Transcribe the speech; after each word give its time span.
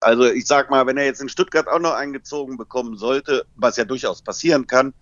Also 0.00 0.26
ich 0.26 0.46
sag 0.46 0.70
mal, 0.70 0.86
wenn 0.86 0.96
er 0.96 1.06
jetzt 1.06 1.20
in 1.20 1.28
Stuttgart 1.28 1.66
auch 1.66 1.80
noch 1.80 1.94
eingezogen 1.94 2.56
bekommen 2.56 2.96
sollte, 2.96 3.44
was 3.56 3.76
ja 3.76 3.84
durchaus 3.84 4.22
passieren 4.22 4.66
kann, 4.66 4.94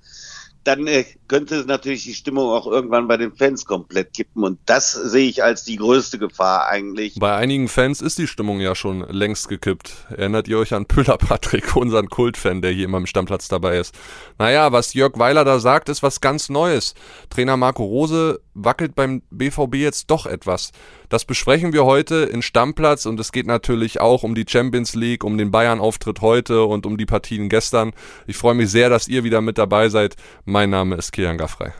dann 0.66 0.86
äh, 0.88 1.04
könnte 1.28 1.64
natürlich 1.66 2.04
die 2.04 2.14
Stimmung 2.14 2.50
auch 2.50 2.66
irgendwann 2.66 3.06
bei 3.06 3.16
den 3.16 3.32
Fans 3.32 3.66
komplett 3.66 4.12
kippen. 4.12 4.42
Und 4.42 4.58
das 4.66 4.92
sehe 4.92 5.28
ich 5.28 5.44
als 5.44 5.62
die 5.62 5.76
größte 5.76 6.18
Gefahr 6.18 6.66
eigentlich. 6.66 7.14
Bei 7.20 7.36
einigen 7.36 7.68
Fans 7.68 8.00
ist 8.00 8.18
die 8.18 8.26
Stimmung 8.26 8.58
ja 8.58 8.74
schon 8.74 9.00
längst 9.08 9.48
gekippt. 9.48 10.06
Erinnert 10.10 10.48
ihr 10.48 10.58
euch 10.58 10.74
an 10.74 10.86
Püller 10.86 11.18
Patrick, 11.18 11.76
unseren 11.76 12.08
Kultfan, 12.08 12.62
der 12.62 12.72
hier 12.72 12.86
immer 12.86 12.98
im 12.98 13.06
Stammplatz 13.06 13.46
dabei 13.46 13.78
ist? 13.78 13.94
Naja, 14.38 14.72
was 14.72 14.94
Jörg 14.94 15.12
Weiler 15.18 15.44
da 15.44 15.60
sagt, 15.60 15.88
ist 15.88 16.02
was 16.02 16.20
ganz 16.20 16.48
Neues. 16.48 16.94
Trainer 17.30 17.56
Marco 17.56 17.84
Rose 17.84 18.40
wackelt 18.54 18.96
beim 18.96 19.22
BVB 19.30 19.76
jetzt 19.76 20.10
doch 20.10 20.26
etwas. 20.26 20.72
Das 21.08 21.24
besprechen 21.24 21.72
wir 21.72 21.84
heute 21.84 22.16
in 22.16 22.42
Stammplatz 22.42 23.06
und 23.06 23.20
es 23.20 23.30
geht 23.30 23.46
natürlich 23.46 24.00
auch 24.00 24.24
um 24.24 24.34
die 24.34 24.44
Champions 24.48 24.96
League, 24.96 25.22
um 25.22 25.38
den 25.38 25.52
Bayern-Auftritt 25.52 26.20
heute 26.20 26.64
und 26.64 26.84
um 26.84 26.96
die 26.96 27.06
Partien 27.06 27.48
gestern. 27.48 27.92
Ich 28.26 28.36
freue 28.36 28.54
mich 28.54 28.70
sehr, 28.70 28.90
dass 28.90 29.06
ihr 29.06 29.22
wieder 29.22 29.40
mit 29.40 29.56
dabei 29.56 29.88
seid. 29.88 30.16
Mein 30.44 30.70
Name 30.70 30.96
ist 30.96 31.12
Kilian 31.12 31.38
Gaffrey. 31.38 31.70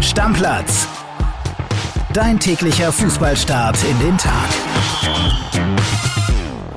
Stammplatz. 0.00 0.88
Dein 2.12 2.40
täglicher 2.40 2.90
Fußballstart 2.90 3.78
in 3.84 3.98
den 4.00 4.18
Tag. 4.18 4.48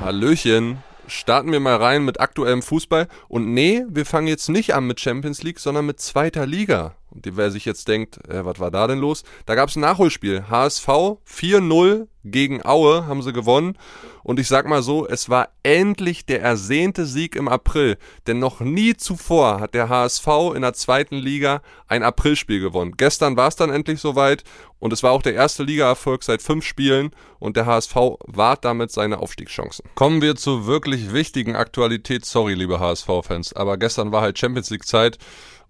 Hallöchen 0.01 0.77
starten 1.07 1.51
wir 1.51 1.59
mal 1.59 1.77
rein 1.77 2.05
mit 2.05 2.19
aktuellem 2.19 2.61
Fußball. 2.61 3.07
Und 3.27 3.51
nee, 3.51 3.83
wir 3.89 4.05
fangen 4.05 4.27
jetzt 4.27 4.49
nicht 4.49 4.75
an 4.75 4.85
mit 4.85 4.99
Champions 4.99 5.41
League, 5.41 5.59
sondern 5.59 5.87
mit 5.87 5.99
zweiter 5.99 6.45
Liga. 6.45 6.95
Und 7.13 7.37
wer 7.37 7.51
sich 7.51 7.65
jetzt 7.65 7.87
denkt, 7.87 8.17
äh, 8.27 8.43
was 8.43 8.59
war 8.59 8.71
da 8.71 8.87
denn 8.87 8.99
los? 8.99 9.23
Da 9.45 9.55
gab 9.55 9.69
es 9.69 9.75
ein 9.75 9.81
Nachholspiel. 9.81 10.45
HSV 10.49 10.87
4-0 11.25 12.07
gegen 12.23 12.65
Aue 12.65 13.05
haben 13.05 13.21
sie 13.21 13.33
gewonnen. 13.33 13.77
Und 14.23 14.39
ich 14.39 14.47
sag 14.47 14.65
mal 14.67 14.81
so, 14.81 15.05
es 15.05 15.29
war 15.29 15.49
endlich 15.63 16.25
der 16.25 16.41
ersehnte 16.41 17.05
Sieg 17.05 17.35
im 17.35 17.49
April. 17.49 17.97
Denn 18.25 18.39
noch 18.39 18.61
nie 18.61 18.95
zuvor 18.95 19.59
hat 19.59 19.73
der 19.73 19.89
HSV 19.89 20.27
in 20.55 20.61
der 20.61 20.73
zweiten 20.73 21.17
Liga 21.17 21.61
ein 21.87 22.03
Aprilspiel 22.03 22.61
gewonnen. 22.61 22.93
Gestern 22.97 23.35
war 23.35 23.49
es 23.49 23.57
dann 23.57 23.69
endlich 23.69 23.99
soweit 23.99 24.43
und 24.79 24.93
es 24.93 25.03
war 25.03 25.11
auch 25.11 25.21
der 25.21 25.33
erste 25.33 25.63
Ligaerfolg 25.63 26.23
seit 26.23 26.41
fünf 26.41 26.65
Spielen 26.65 27.11
und 27.39 27.57
der 27.57 27.65
HSV 27.65 27.95
wahrt 28.25 28.63
damit 28.63 28.91
seine 28.91 29.19
Aufstiegschancen. 29.19 29.85
Kommen 29.95 30.21
wir 30.21 30.35
zur 30.35 30.65
wirklich 30.65 31.11
wichtigen 31.11 31.55
Aktualität. 31.55 32.25
Sorry, 32.25 32.53
liebe 32.53 32.79
HSV-Fans, 32.79 33.53
aber 33.53 33.77
gestern 33.77 34.13
war 34.13 34.21
halt 34.21 34.39
Champions 34.39 34.69
League 34.69 34.85
Zeit 34.85 35.17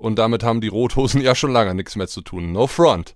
und 0.03 0.19
damit 0.19 0.43
haben 0.43 0.59
die 0.59 0.67
Rothosen 0.67 1.21
ja 1.21 1.33
schon 1.33 1.53
lange 1.53 1.73
nichts 1.73 1.95
mehr 1.95 2.07
zu 2.07 2.21
tun. 2.21 2.51
No 2.51 2.67
front. 2.67 3.15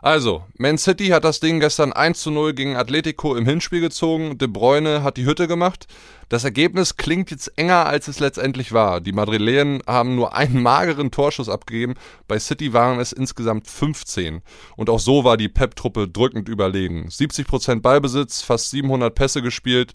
Also, 0.00 0.42
Man 0.58 0.78
City 0.78 1.08
hat 1.08 1.22
das 1.22 1.38
Ding 1.38 1.60
gestern 1.60 1.92
1 1.92 2.20
zu 2.20 2.32
0 2.32 2.54
gegen 2.54 2.74
Atletico 2.74 3.36
im 3.36 3.46
Hinspiel 3.46 3.80
gezogen. 3.80 4.36
De 4.36 4.48
Bruyne 4.48 5.04
hat 5.04 5.16
die 5.16 5.26
Hütte 5.26 5.46
gemacht. 5.46 5.86
Das 6.28 6.42
Ergebnis 6.42 6.96
klingt 6.96 7.30
jetzt 7.30 7.56
enger, 7.56 7.86
als 7.86 8.08
es 8.08 8.18
letztendlich 8.18 8.72
war. 8.72 9.00
Die 9.00 9.12
Madrilänen 9.12 9.80
haben 9.86 10.16
nur 10.16 10.34
einen 10.34 10.60
mageren 10.60 11.12
Torschuss 11.12 11.48
abgegeben. 11.48 11.94
Bei 12.26 12.38
City 12.40 12.72
waren 12.72 12.98
es 12.98 13.12
insgesamt 13.12 13.68
15. 13.68 14.40
Und 14.74 14.90
auch 14.90 14.98
so 14.98 15.22
war 15.22 15.36
die 15.36 15.48
Pep-Truppe 15.50 16.08
drückend 16.08 16.48
überlegen. 16.48 17.06
70% 17.08 17.82
Ballbesitz, 17.82 18.40
fast 18.40 18.70
700 18.70 19.14
Pässe 19.14 19.42
gespielt. 19.42 19.92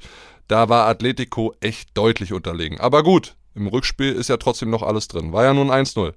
Da 0.48 0.70
war 0.70 0.88
Atletico 0.88 1.54
echt 1.60 1.98
deutlich 1.98 2.32
unterlegen. 2.32 2.80
Aber 2.80 3.04
gut, 3.04 3.36
im 3.58 3.68
Rückspiel 3.68 4.14
ist 4.14 4.30
ja 4.30 4.38
trotzdem 4.38 4.70
noch 4.70 4.84
alles 4.84 5.08
drin. 5.08 5.34
War 5.34 5.44
ja 5.44 5.54
nun 5.54 5.70
1-0. 5.70 6.14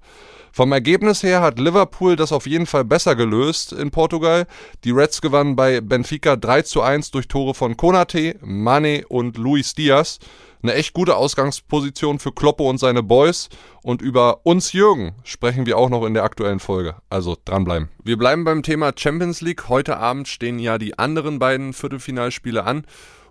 Vom 0.53 0.73
Ergebnis 0.73 1.23
her 1.23 1.43
hat 1.43 1.59
Liverpool 1.59 2.17
das 2.17 2.33
auf 2.33 2.47
jeden 2.47 2.67
Fall 2.67 2.85
besser 2.85 3.15
gelöst 3.15 3.73
in 3.73 3.91
Portugal. 3.91 4.47
Die 4.85 4.91
Reds 4.91 5.21
gewannen 5.21 5.55
bei 5.55 5.81
Benfica 5.81 6.37
3 6.37 6.63
zu 6.63 6.83
1 6.83 7.13
durch 7.13 7.29
Tore 7.29 7.55
von 7.55 7.77
Konate, 7.77 8.37
Mane 8.41 9.05
und 9.09 9.39
Luis 9.39 9.75
Diaz. 9.75 10.19
Eine 10.63 10.75
echt 10.75 10.93
gute 10.93 11.17
Ausgangsposition 11.17 12.19
für 12.19 12.33
Kloppo 12.33 12.69
und 12.69 12.79
seine 12.79 13.03
Boys. 13.03 13.49
Und 13.83 14.03
über 14.03 14.45
uns 14.45 14.73
Jürgen 14.73 15.13
sprechen 15.25 15.67
wir 15.67 15.79
auch 15.79 15.89
noch 15.89 16.05
in 16.05 16.15
der 16.15 16.25
aktuellen 16.25 16.61
Folge. 16.61 16.97
Also 17.09 17.37
dranbleiben. 17.45 17.89
Wir 18.05 18.19
bleiben 18.19 18.45
beim 18.45 18.63
Thema 18.63 18.93
Champions 18.95 19.41
League. 19.41 19.69
Heute 19.69 19.97
Abend 19.97 20.29
stehen 20.29 20.59
ja 20.59 20.79
die 20.79 20.99
anderen 20.99 21.39
beiden 21.39 21.73
Viertelfinalspiele 21.73 22.65
an. 22.65 22.85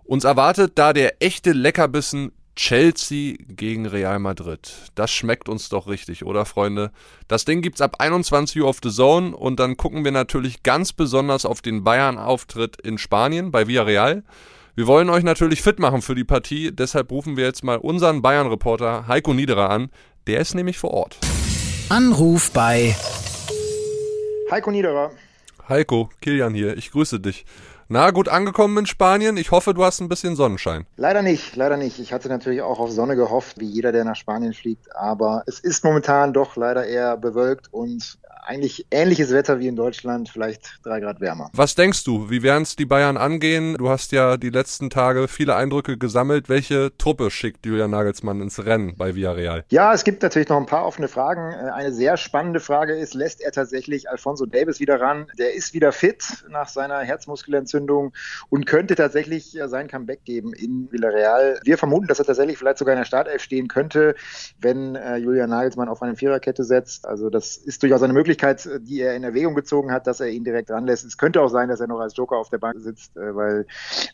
Uns 0.06 0.24
erwartet 0.24 0.72
da 0.76 0.92
der 0.92 1.22
echte 1.22 1.52
Leckerbissen 1.52 2.32
Chelsea 2.60 3.38
gegen 3.48 3.86
Real 3.86 4.20
Madrid. 4.20 4.92
Das 4.94 5.12
schmeckt 5.12 5.48
uns 5.48 5.70
doch 5.70 5.88
richtig, 5.88 6.26
oder 6.26 6.44
Freunde? 6.44 6.92
Das 7.30 7.46
Ding 7.46 7.62
gibt's 7.62 7.80
ab 7.80 7.96
21 8.00 8.62
Uhr 8.62 8.68
auf 8.68 8.80
The 8.84 8.92
Zone 8.92 9.34
und 9.34 9.62
dann 9.62 9.78
gucken 9.78 10.04
wir 10.04 10.12
natürlich 10.12 10.62
ganz 10.62 10.92
besonders 10.92 11.46
auf 11.46 11.62
den 11.62 11.86
Bayern-Auftritt 11.86 12.76
in 12.82 12.98
Spanien 12.98 13.52
bei 13.52 13.66
Villarreal. 13.68 14.24
Wir 14.76 14.88
wollen 14.88 15.10
euch 15.10 15.24
natürlich 15.24 15.62
fit 15.62 15.80
machen 15.80 16.02
für 16.02 16.16
die 16.16 16.26
Partie, 16.26 16.74
deshalb 16.74 17.12
rufen 17.12 17.38
wir 17.38 17.46
jetzt 17.46 17.64
mal 17.64 17.78
unseren 17.78 18.22
Bayern-Reporter 18.22 19.08
Heiko 19.08 19.34
Niederer 19.34 19.70
an. 19.70 19.90
Der 20.28 20.42
ist 20.42 20.54
nämlich 20.54 20.78
vor 20.78 20.92
Ort. 20.92 21.18
Anruf 21.88 22.52
bei 22.52 22.94
Heiko 24.52 24.70
Niederer. 24.70 25.12
Heiko, 25.70 26.10
Kilian 26.20 26.54
hier, 26.54 26.76
ich 26.76 26.92
grüße 26.92 27.22
dich. 27.22 27.46
Na, 27.92 28.12
gut 28.12 28.30
angekommen 28.30 28.78
in 28.78 28.86
Spanien. 28.86 29.36
Ich 29.36 29.50
hoffe, 29.50 29.74
du 29.74 29.84
hast 29.84 30.00
ein 30.00 30.10
bisschen 30.10 30.36
Sonnenschein. 30.36 30.86
Leider 30.96 31.24
nicht, 31.24 31.56
leider 31.56 31.76
nicht. 31.76 31.98
Ich 31.98 32.14
hatte 32.14 32.30
natürlich 32.30 32.62
auch 32.62 32.78
auf 32.80 32.92
Sonne 32.92 33.16
gehofft, 33.16 33.60
wie 33.60 33.66
jeder, 33.66 33.92
der 33.92 34.04
nach 34.04 34.16
Spanien 34.16 34.54
fliegt. 34.54 34.96
Aber 34.96 35.42
es 35.48 35.60
ist 35.60 35.84
momentan 35.84 36.32
doch 36.32 36.56
leider 36.56 36.86
eher 36.86 37.18
bewölkt 37.18 37.74
und 37.74 38.20
eigentlich 38.44 38.88
ähnliches 38.92 39.32
Wetter 39.32 39.60
wie 39.60 39.68
in 39.68 39.76
Deutschland, 39.76 40.30
vielleicht 40.30 40.80
drei 40.84 41.00
Grad 41.00 41.22
wärmer. 41.22 41.50
Was 41.54 41.76
denkst 41.76 42.04
du, 42.04 42.30
wie 42.30 42.44
werden 42.44 42.64
es 42.64 42.76
die 42.76 42.86
Bayern 42.86 43.18
angehen? 43.18 43.76
Du 43.78 43.90
hast 43.90 44.12
ja 44.12 44.38
die 44.38 44.50
letzten 44.50 44.90
Tage 44.90 45.28
viele 45.28 45.56
Eindrücke 45.56 45.98
gesammelt. 45.98 46.50
Welche 46.50 46.92
Truppe 46.98 47.32
schickt 47.32 47.66
Julian 47.66 47.92
Nagelsmann 47.92 48.42
ins 48.42 48.66
Rennen 48.66 48.96
bei 48.98 49.16
Villarreal? 49.16 49.64
Ja, 49.70 49.94
es 49.94 50.04
gibt 50.04 50.24
natürlich 50.24 50.50
noch 50.50 50.58
ein 50.58 50.66
paar 50.66 50.86
offene 50.86 51.08
Fragen. 51.08 51.52
Äh, 51.52 51.72
eine 51.72 51.92
sehr 51.94 52.18
spannende 52.18 52.60
Frage 52.60 52.96
ist, 52.96 53.14
lässt 53.14 53.42
er 53.42 53.52
tatsächlich 53.52 54.10
Alfonso 54.10 54.46
Davis 54.46 54.80
wieder 54.80 55.00
ran? 55.00 55.28
Der 55.38 55.54
ist 55.54 55.74
wieder 55.74 55.92
fit 55.92 56.44
nach 56.50 56.70
seiner 56.70 57.00
Herzmuskelentzündung 57.00 58.14
und 58.50 58.66
könnte 58.66 58.96
tatsächlich 58.96 59.58
sein 59.68 59.88
Comeback 59.88 60.24
geben 60.26 60.54
in 60.54 60.92
Villarreal. 60.92 61.60
Wir 61.64 61.78
vermuten, 61.78 62.08
dass 62.08 62.20
er 62.20 62.26
tatsächlich 62.26 62.58
vielleicht 62.58 62.78
sogar 62.78 62.94
in 62.94 63.00
der 63.00 63.06
Startelf 63.06 63.42
stehen 63.44 63.68
könnte, 63.68 64.16
wenn 64.60 64.96
äh, 64.96 65.18
Julian 65.18 65.50
Nagelsmann 65.50 65.90
auf 65.90 66.02
eine 66.02 66.16
Viererkette 66.16 66.64
setzt. 66.64 67.06
Also 67.06 67.30
das 67.30 67.58
ist 67.58 67.84
durchaus 67.84 68.02
eine 68.02 68.14
Möglichkeit. 68.14 68.39
Möglichkeit, 68.40 68.88
die 68.88 69.02
er 69.02 69.16
in 69.16 69.24
Erwägung 69.24 69.56
gezogen 69.56 69.92
hat, 69.92 70.08
dass 70.08 70.20
er 70.20 70.28
ihn 70.28 70.44
direkt 70.44 70.72
ranlässt. 70.72 71.06
Es 71.06 71.18
könnte 71.18 71.42
auch 71.42 71.50
sein, 71.50 71.70
dass 71.70 71.80
er 71.80 71.88
noch 71.88 72.00
als 72.00 72.16
Joker 72.16 72.38
auf 72.38 72.50
der 72.50 72.58
Bank 72.58 72.80
sitzt, 72.80 73.16
äh, 73.18 73.36
weil 73.36 73.66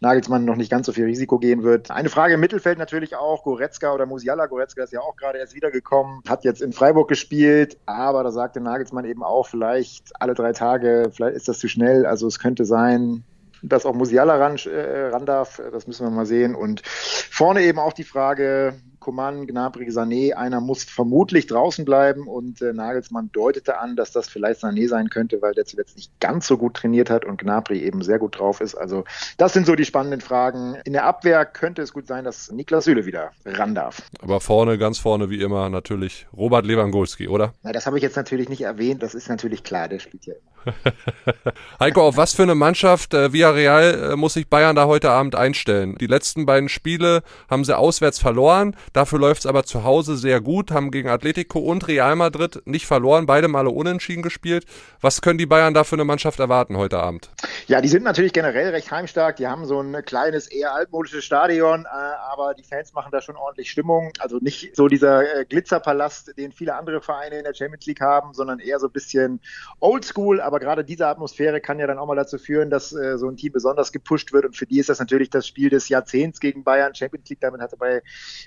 Nagelsmann 0.01 0.45
noch 0.45 0.55
nicht 0.55 0.71
ganz 0.71 0.85
so 0.85 0.93
viel 0.93 1.05
Risiko 1.05 1.37
gehen 1.39 1.63
wird. 1.63 1.91
Eine 1.91 2.09
Frage 2.09 2.35
im 2.35 2.39
Mittelfeld 2.39 2.77
natürlich 2.77 3.15
auch, 3.15 3.43
Goretzka 3.43 3.93
oder 3.93 4.05
Musiala. 4.05 4.47
Goretzka 4.47 4.83
ist 4.83 4.93
ja 4.93 5.01
auch 5.01 5.15
gerade 5.15 5.39
erst 5.39 5.55
wiedergekommen, 5.55 6.21
hat 6.27 6.43
jetzt 6.43 6.61
in 6.61 6.73
Freiburg 6.73 7.07
gespielt, 7.07 7.77
aber 7.85 8.23
da 8.23 8.31
sagte 8.31 8.59
Nagelsmann 8.61 9.05
eben 9.05 9.23
auch, 9.23 9.47
vielleicht 9.47 10.11
alle 10.19 10.33
drei 10.33 10.53
Tage, 10.53 11.11
vielleicht 11.13 11.35
ist 11.35 11.47
das 11.47 11.59
zu 11.59 11.67
schnell. 11.67 12.05
Also 12.05 12.27
es 12.27 12.39
könnte 12.39 12.65
sein, 12.65 13.23
dass 13.61 13.85
auch 13.85 13.93
Musiala 13.93 14.35
ran, 14.37 14.57
äh, 14.65 15.07
ran 15.07 15.25
darf. 15.25 15.61
Das 15.71 15.87
müssen 15.87 16.05
wir 16.05 16.11
mal 16.11 16.25
sehen. 16.25 16.55
Und 16.55 16.81
vorne 16.85 17.61
eben 17.61 17.79
auch 17.79 17.93
die 17.93 18.03
Frage, 18.03 18.75
Coman, 19.05 19.45
Gnabry, 19.45 19.91
Sané. 19.91 20.33
Einer 20.33 20.61
muss 20.61 20.83
vermutlich 20.83 21.45
draußen 21.45 21.85
bleiben 21.85 22.27
und 22.27 22.59
äh, 22.63 22.73
Nagelsmann 22.73 23.29
deutete 23.31 23.77
an, 23.77 23.95
dass 23.95 24.11
das 24.11 24.27
vielleicht 24.27 24.63
Sané 24.63 24.87
sein 24.87 25.11
könnte, 25.11 25.43
weil 25.43 25.53
der 25.53 25.65
zuletzt 25.65 25.95
nicht 25.95 26.19
ganz 26.19 26.47
so 26.47 26.57
gut 26.57 26.73
trainiert 26.73 27.11
hat 27.11 27.23
und 27.23 27.37
Gnabry 27.37 27.83
eben 27.83 28.01
sehr 28.01 28.17
gut 28.17 28.39
drauf 28.39 28.61
ist. 28.61 28.73
Also 28.73 29.03
das 29.37 29.53
sind 29.53 29.67
so 29.67 29.75
die 29.75 29.85
spannenden 29.85 30.21
Fragen. 30.21 30.77
In 30.85 30.93
der 30.93 31.05
Abwehr 31.05 31.45
könnte 31.45 31.83
es 31.83 31.93
gut 31.93 32.07
sein, 32.07 32.23
dass 32.23 32.51
Niklas 32.51 32.85
Süle 32.85 33.05
wieder 33.05 33.29
ran 33.45 33.75
darf. 33.75 34.01
Aber 34.23 34.39
vorne, 34.39 34.79
ganz 34.79 34.97
vorne 34.97 35.29
wie 35.29 35.39
immer 35.39 35.69
natürlich 35.69 36.25
Robert 36.35 36.65
Lewandowski, 36.65 37.27
oder? 37.27 37.53
Na, 37.61 37.73
das 37.73 37.85
habe 37.85 37.97
ich 37.97 38.03
jetzt 38.03 38.15
natürlich 38.15 38.49
nicht 38.49 38.61
erwähnt. 38.61 39.03
Das 39.03 39.13
ist 39.13 39.29
natürlich 39.29 39.63
klar, 39.63 39.87
der 39.87 39.99
spielt 39.99 40.25
ja 40.25 40.33
immer. 40.33 40.55
Heiko, 41.79 42.01
auf 42.01 42.17
was 42.17 42.33
für 42.33 42.43
eine 42.43 42.55
Mannschaft 42.55 43.13
äh, 43.13 43.31
Villarreal 43.33 44.11
äh, 44.13 44.15
muss 44.15 44.33
sich 44.33 44.47
Bayern 44.47 44.75
da 44.75 44.85
heute 44.85 45.11
Abend 45.11 45.35
einstellen? 45.35 45.95
Die 45.99 46.07
letzten 46.07 46.45
beiden 46.45 46.69
Spiele 46.69 47.23
haben 47.49 47.63
sie 47.63 47.77
auswärts 47.77 48.19
verloren. 48.19 48.75
Dafür 48.95 49.19
läuft 49.19 49.41
es 49.41 49.45
aber 49.45 49.65
zu 49.65 49.83
Hause 49.83 50.15
sehr 50.15 50.39
gut, 50.39 50.71
haben 50.71 50.89
gegen 50.89 51.09
Atletico 51.09 51.59
und 51.59 51.85
Real 51.89 52.15
Madrid 52.15 52.61
nicht 52.63 52.85
verloren, 52.85 53.25
beide 53.25 53.49
Male 53.49 53.69
unentschieden 53.69 54.21
gespielt. 54.21 54.65
Was 55.01 55.21
können 55.21 55.37
die 55.37 55.45
Bayern 55.45 55.73
da 55.73 55.83
für 55.83 55.97
eine 55.97 56.05
Mannschaft 56.05 56.39
erwarten 56.39 56.77
heute 56.77 56.99
Abend? 56.99 57.29
Ja, 57.67 57.81
die 57.81 57.89
sind 57.89 58.03
natürlich 58.03 58.31
generell 58.31 58.69
recht 58.69 58.89
heimstark. 58.91 59.35
Die 59.35 59.47
haben 59.47 59.65
so 59.65 59.81
ein 59.81 60.05
kleines, 60.05 60.47
eher 60.47 60.73
altmodisches 60.73 61.25
Stadion, 61.25 61.83
äh, 61.83 61.87
aber 62.31 62.53
die 62.53 62.63
Fans 62.63 62.93
machen 62.93 63.09
da 63.11 63.19
schon 63.19 63.35
ordentlich 63.35 63.69
Stimmung. 63.69 64.13
Also 64.19 64.37
nicht 64.39 64.73
so 64.77 64.87
dieser 64.87 65.41
äh, 65.41 65.43
Glitzerpalast, 65.43 66.37
den 66.37 66.53
viele 66.53 66.75
andere 66.75 67.01
Vereine 67.01 67.39
in 67.39 67.43
der 67.43 67.53
Champions 67.53 67.85
League 67.87 67.99
haben, 67.99 68.33
sondern 68.33 68.59
eher 68.59 68.79
so 68.79 68.87
ein 68.87 68.93
bisschen 68.93 69.41
oldschool, 69.81 70.39
aber 70.39 70.61
gerade 70.61 70.85
diese 70.85 71.07
Atmosphäre 71.07 71.59
kann 71.59 71.79
ja 71.79 71.87
dann 71.87 71.97
auch 71.97 72.07
mal 72.07 72.15
dazu 72.15 72.37
führen, 72.37 72.69
dass 72.69 72.93
äh, 72.93 73.17
so 73.17 73.27
ein 73.27 73.35
Team 73.35 73.51
besonders 73.51 73.91
gepusht 73.91 74.31
wird 74.31 74.45
und 74.45 74.55
für 74.55 74.65
die 74.65 74.79
ist 74.79 74.87
das 74.87 74.99
natürlich 74.99 75.29
das 75.29 75.45
Spiel 75.45 75.69
des 75.69 75.89
Jahrzehnts 75.89 76.39
gegen 76.39 76.63
Bayern. 76.63 76.95
Champions 76.95 77.29
League, 77.29 77.41
damit 77.41 77.59
hatte 77.59 77.75
bei 77.75 78.01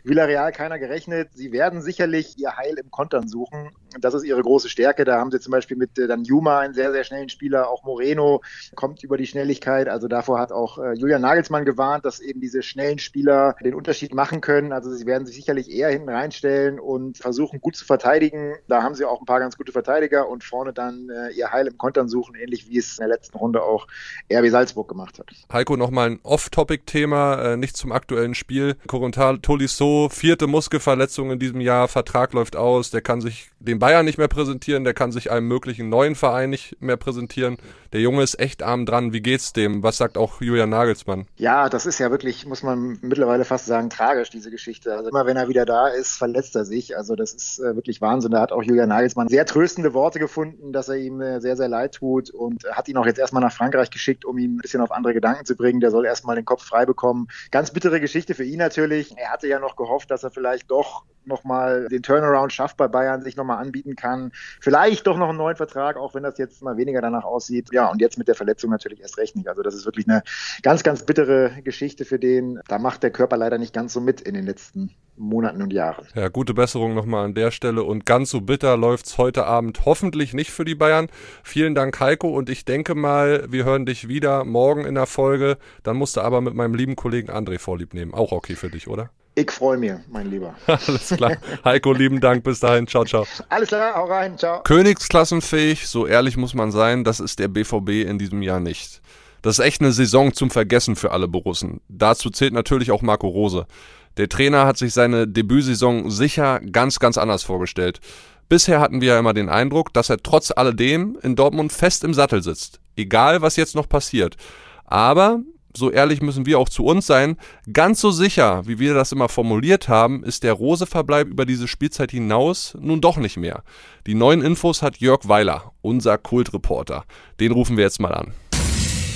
Villarreal 0.05 0.38
keiner 0.53 0.79
gerechnet. 0.79 1.31
Sie 1.35 1.53
werden 1.53 1.83
sicherlich 1.83 2.39
ihr 2.39 2.57
Heil 2.57 2.75
im 2.79 2.91
Kontern 2.91 3.29
suchen. 3.29 3.71
Das 4.01 4.15
ist 4.15 4.25
ihre 4.25 4.43
große 4.43 4.69
Stärke. 4.69 5.05
Da 5.05 5.19
haben 5.19 5.31
sie 5.31 5.41
zum 5.41 5.51
Beispiel 5.51 5.77
mit 5.77 5.99
äh, 5.99 6.07
dann 6.07 6.25
Juma 6.25 6.61
einen 6.61 6.75
sehr, 6.75 6.93
sehr 6.93 7.05
schnellen 7.05 7.29
Spieler. 7.29 7.69
Auch 7.69 7.85
Moreno 7.85 8.43
kommt 8.75 9.03
über 9.03 9.17
die 9.17 9.27
Schnelligkeit. 9.27 9.89
Also 9.89 10.09
davor 10.09 10.39
hat 10.39 10.53
auch 10.53 10.79
äh, 10.79 10.93
Julian 10.95 11.23
Nagelsmann 11.23 11.65
gewarnt, 11.65 12.05
dass 12.05 12.21
eben 12.21 12.41
diese 12.41 12.63
schnellen 12.63 12.99
Spieler 12.99 13.57
den 13.63 13.75
Unterschied 13.75 14.15
machen 14.15 14.41
können. 14.41 14.73
Also 14.73 14.93
sie 14.93 15.07
werden 15.07 15.27
sich 15.27 15.37
sicherlich 15.37 15.71
eher 15.71 15.89
hinten 15.89 16.09
reinstellen 16.09 16.79
und 16.79 17.19
versuchen 17.19 17.61
gut 17.61 17.77
zu 17.77 17.85
verteidigen. 17.85 18.55
Da 18.69 18.83
haben 18.83 18.95
sie 18.95 19.05
auch 19.05 19.21
ein 19.21 19.27
paar 19.27 19.41
ganz 19.41 19.57
gute 19.57 19.73
Verteidiger 19.73 20.29
und 20.29 20.45
vorne 20.45 20.73
dann 20.73 21.09
äh, 21.09 21.33
ihr 21.33 21.51
Heil 21.53 21.67
im 21.67 21.79
Kontern 21.79 22.09
suchen, 22.09 22.35
ähnlich 22.35 22.69
wie 22.69 22.79
es 22.79 22.99
in 22.99 23.03
der 23.03 23.09
letzten 23.09 23.39
Runde 23.39 23.63
auch 23.63 23.87
RB 24.33 24.49
Salzburg 24.51 24.89
gemacht 24.89 25.19
hat. 25.19 25.27
Heiko, 25.53 25.77
nochmal 25.77 26.11
ein 26.11 26.21
Off-Topic-Thema, 26.23 27.53
äh, 27.53 27.57
nicht 27.57 27.77
zum 27.77 27.93
aktuellen 27.93 28.35
Spiel. 28.35 28.77
Corentin 28.87 29.43
Tolisso, 29.43 30.09
vierte 30.29 30.47
Muskelverletzung 30.47 31.31
in 31.31 31.39
diesem 31.39 31.63
Jahr, 31.63 31.89
Vertrag 31.89 32.35
läuft 32.35 32.55
aus, 32.55 32.91
der 32.91 33.01
kann 33.01 33.23
sich 33.23 33.51
den 33.61 33.79
Bayern 33.79 34.05
nicht 34.05 34.19
mehr 34.19 34.29
präsentieren, 34.29 34.85
der 34.85 34.93
kann 34.93 35.11
sich 35.11 35.31
einem 35.31 35.49
möglichen 35.49 35.89
neuen 35.89 36.15
Verein 36.15 36.51
nicht 36.51 36.77
mehr 36.83 36.99
präsentieren. 36.99 37.57
Der 37.95 38.03
Junge 38.03 38.23
ist 38.23 38.39
echt 38.39 38.63
arm 38.63 38.85
dran. 38.85 39.15
Wie 39.15 39.23
geht's 39.23 39.55
dem? 39.55 39.83
Was 39.83 39.97
sagt 39.97 40.19
auch 40.19 40.43
Julian 40.43 40.69
Nagelsmann? 40.69 41.27
Ja, 41.37 41.71
das 41.71 41.87
ist 41.87 41.99
ja 41.99 42.11
wirklich, 42.11 42.45
muss 42.45 42.63
man 42.63 42.99
mittlerweile 43.01 43.47
fast 43.47 43.65
sagen, 43.65 43.89
tragisch, 43.89 44.29
diese 44.29 44.51
Geschichte. 44.51 44.95
Also 44.95 45.09
immer 45.09 45.25
wenn 45.25 45.39
er 45.39 45.49
wieder 45.49 45.65
da 45.65 45.89
ist, 45.89 46.19
verletzt 46.19 46.55
er 46.55 46.67
sich. 46.67 46.99
Also 46.99 47.17
das 47.17 47.33
ist 47.33 47.59
äh, 47.61 47.75
wirklich 47.75 48.03
Wahnsinn. 48.03 48.33
Da 48.33 48.43
hat 48.43 48.53
auch 48.53 48.63
Julian 48.63 48.91
Nagelsmann 48.91 49.29
sehr 49.29 49.47
tröstende 49.47 49.95
Worte 49.95 50.19
gefunden, 50.19 50.75
dass 50.75 50.91
er 50.91 50.97
ihm 50.97 51.23
äh, 51.23 51.41
sehr, 51.41 51.57
sehr 51.57 51.69
leid 51.69 51.95
tut 51.95 52.29
und 52.29 52.65
hat 52.71 52.89
ihn 52.89 52.99
auch 52.99 53.07
jetzt 53.07 53.19
erstmal 53.19 53.43
nach 53.43 53.53
Frankreich 53.53 53.89
geschickt, 53.89 54.27
um 54.27 54.37
ihn 54.37 54.57
ein 54.57 54.59
bisschen 54.59 54.83
auf 54.83 54.93
andere 54.93 55.15
Gedanken 55.15 55.47
zu 55.47 55.57
bringen. 55.57 55.81
Der 55.81 55.91
soll 55.91 56.05
erstmal 56.05 56.37
den 56.37 56.45
Kopf 56.45 56.65
frei 56.65 56.85
bekommen. 56.85 57.29
Ganz 57.51 57.71
bittere 57.71 58.01
Geschichte 58.01 58.35
für 58.35 58.45
ihn 58.45 58.59
natürlich. 58.59 59.17
Er 59.17 59.31
hatte 59.31 59.49
ja 59.49 59.61
noch 59.61 59.77
gehofft, 59.77 60.11
dass 60.11 60.18
er 60.25 60.31
vielleicht 60.31 60.71
doch 60.71 61.05
nochmal 61.29 61.89
den 61.89 62.03
Turnaround 62.03 62.53
schafft 62.53 62.77
bei 62.77 62.89
Bayern, 62.89 63.23
sich 63.23 63.37
nochmal 63.37 63.59
anbieten 63.59 63.95
kann. 63.95 64.33
Vielleicht 64.61 65.07
doch 65.07 65.17
noch 65.17 65.29
einen 65.29 65.39
neuen 65.39 65.57
Vertrag, 65.57 65.97
auch 65.97 66.15
wenn 66.15 66.23
das 66.23 66.39
jetzt 66.39 66.63
mal 66.63 66.77
weniger 66.77 67.01
danach 67.01 67.25
aussieht. 67.25 67.69
Ja, 67.73 67.91
und 67.91 68.01
jetzt 68.01 68.19
mit 68.19 68.27
der 68.27 68.35
Verletzung 68.35 68.71
natürlich 68.71 69.01
erst 69.01 69.19
recht 69.19 69.37
nicht. 69.37 69.49
Also 69.49 69.63
das 69.63 69.75
ist 69.75 69.85
wirklich 69.85 70.09
eine 70.09 70.23
ganz, 70.63 70.83
ganz 70.83 71.05
bittere 71.05 71.63
Geschichte 71.63 72.05
für 72.05 72.19
den. 72.19 72.61
Da 72.67 72.79
macht 72.79 73.03
der 73.03 73.11
Körper 73.11 73.37
leider 73.37 73.59
nicht 73.59 73.75
ganz 73.75 73.93
so 73.93 74.01
mit 74.01 74.21
in 74.23 74.35
den 74.35 74.47
letzten 74.47 74.95
Monaten 75.17 75.63
und 75.63 75.73
Jahren. 75.73 76.07
Ja, 76.15 76.29
gute 76.29 76.55
Besserung 76.55 76.95
nochmal 76.95 77.25
an 77.25 77.35
der 77.35 77.51
Stelle. 77.51 77.83
Und 77.83 78.07
ganz 78.07 78.31
so 78.31 78.41
bitter 78.41 78.77
läuft's 78.77 79.19
heute 79.19 79.47
Abend 79.47 79.85
hoffentlich 79.85 80.33
nicht 80.33 80.51
für 80.51 80.65
die 80.65 80.77
Bayern. 80.77 81.09
Vielen 81.43 81.75
Dank, 81.75 81.99
Heiko. 82.01 82.29
Und 82.29 82.49
ich 82.49 82.65
denke 82.65 82.95
mal, 82.95 83.45
wir 83.51 83.65
hören 83.65 83.85
dich 83.85 84.09
wieder 84.09 84.45
morgen 84.45 84.85
in 84.85 84.95
der 84.95 85.07
Folge. 85.07 85.59
Dann 85.83 85.97
musst 85.97 86.17
du 86.17 86.21
aber 86.21 86.41
mit 86.41 86.55
meinem 86.55 86.75
lieben 86.75 86.97
Kollegen 86.97 87.31
André 87.31 87.59
vorlieb 87.59 87.95
nehmen. 87.95 88.15
Auch 88.15 88.33
okay 88.33 88.55
für 88.55 88.71
dich, 88.71 88.89
oder? 88.89 89.11
Ich 89.39 89.53
freue 89.53 89.79
mich, 89.79 89.93
mein 90.09 90.33
Lieber. 90.33 90.57
Alles 90.67 91.11
klar. 91.11 91.37
Heiko, 91.65 91.93
lieben 91.93 92.19
Dank. 92.19 92.43
Bis 92.43 92.59
dahin. 92.59 92.89
Ciao, 92.89 93.05
ciao. 93.05 93.25
Alles 93.49 93.69
klar, 93.69 93.95
hau 93.95 94.07
rein. 94.07 94.37
Ciao. 94.37 94.65
Königsklassenfähig, 94.65 95.87
so 95.87 96.09
ehrlich 96.09 96.37
muss 96.37 96.55
man 96.55 96.73
sein, 96.73 97.05
das 97.05 97.21
ist 97.21 97.39
der 97.39 97.47
BVB 97.47 98.09
in 98.09 98.19
diesem 98.19 98.43
Jahr 98.43 98.59
nicht. 98.59 99.01
Das 99.43 99.61
ist 99.61 99.65
echt 99.65 99.81
eine 99.81 99.93
Saison 99.93 100.33
zum 100.35 100.51
Vergessen 100.51 100.97
für 100.97 101.13
alle 101.13 101.29
Borussen. 101.29 101.81
Dazu 101.89 102.31
zählt 102.31 102.53
natürlich 102.53 102.91
auch 102.91 103.01
Marco 103.01 103.29
Rose. 103.29 103.69
Der 104.17 104.29
Trainer 104.29 104.67
hat 104.67 104.77
sich 104.77 104.93
seine 104.93 105.29
Debütsaison 105.29 106.11
sicher 106.11 106.59
ganz, 106.73 106.99
ganz 106.99 107.17
anders 107.17 107.45
vorgestellt. 107.45 108.01
Bisher 108.49 108.81
hatten 108.81 109.01
wir 109.01 109.13
ja 109.13 109.19
immer 109.21 109.35
den 109.35 109.49
Eindruck, 109.49 109.95
dass 109.95 110.11
er 110.11 110.21
trotz 110.21 110.51
alledem 110.51 111.17
in 111.23 111.37
Dortmund 111.37 111.73
fest 111.73 112.03
im 112.03 112.13
Sattel 112.13 112.43
sitzt. 112.43 112.81
Egal, 112.97 113.41
was 113.41 113.55
jetzt 113.55 113.77
noch 113.77 113.89
passiert. 113.89 114.37
Aber 114.85 115.39
so 115.77 115.91
ehrlich 115.91 116.23
müssen 116.23 116.47
wir 116.47 116.59
auch 116.59 116.69
zu 116.69 116.85
uns 116.85 117.07
sein, 117.07 117.37
ganz 117.73 118.01
so 118.01 118.11
sicher, 118.11 118.67
wie 118.67 118.79
wir 118.79 118.95
das 118.95 119.13
immer 119.13 119.29
formuliert 119.29 119.89
haben, 119.89 120.25
ist 120.25 120.43
der 120.43 120.55
Rose-Verbleib 120.55 121.29
über 121.29 121.47
diese 121.47 121.69
Spielzeit 121.69 122.11
hinaus 122.11 122.77
nun 122.81 123.01
doch 123.01 123.17
nicht 123.17 123.37
mehr. 123.37 123.63
Die 124.07 124.15
neuen 124.15 124.43
Infos 124.43 124.83
hat 124.83 124.99
Jörg 124.99 125.29
Weiler, 125.29 125.73
unser 125.83 126.19
Kultreporter. 126.19 127.05
Den 127.41 127.53
rufen 127.53 127.77
wir 127.77 127.85
jetzt 127.85 128.01
mal 128.01 128.15
an. 128.15 128.33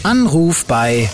Anruf 0.02 0.66
bei 0.66 1.08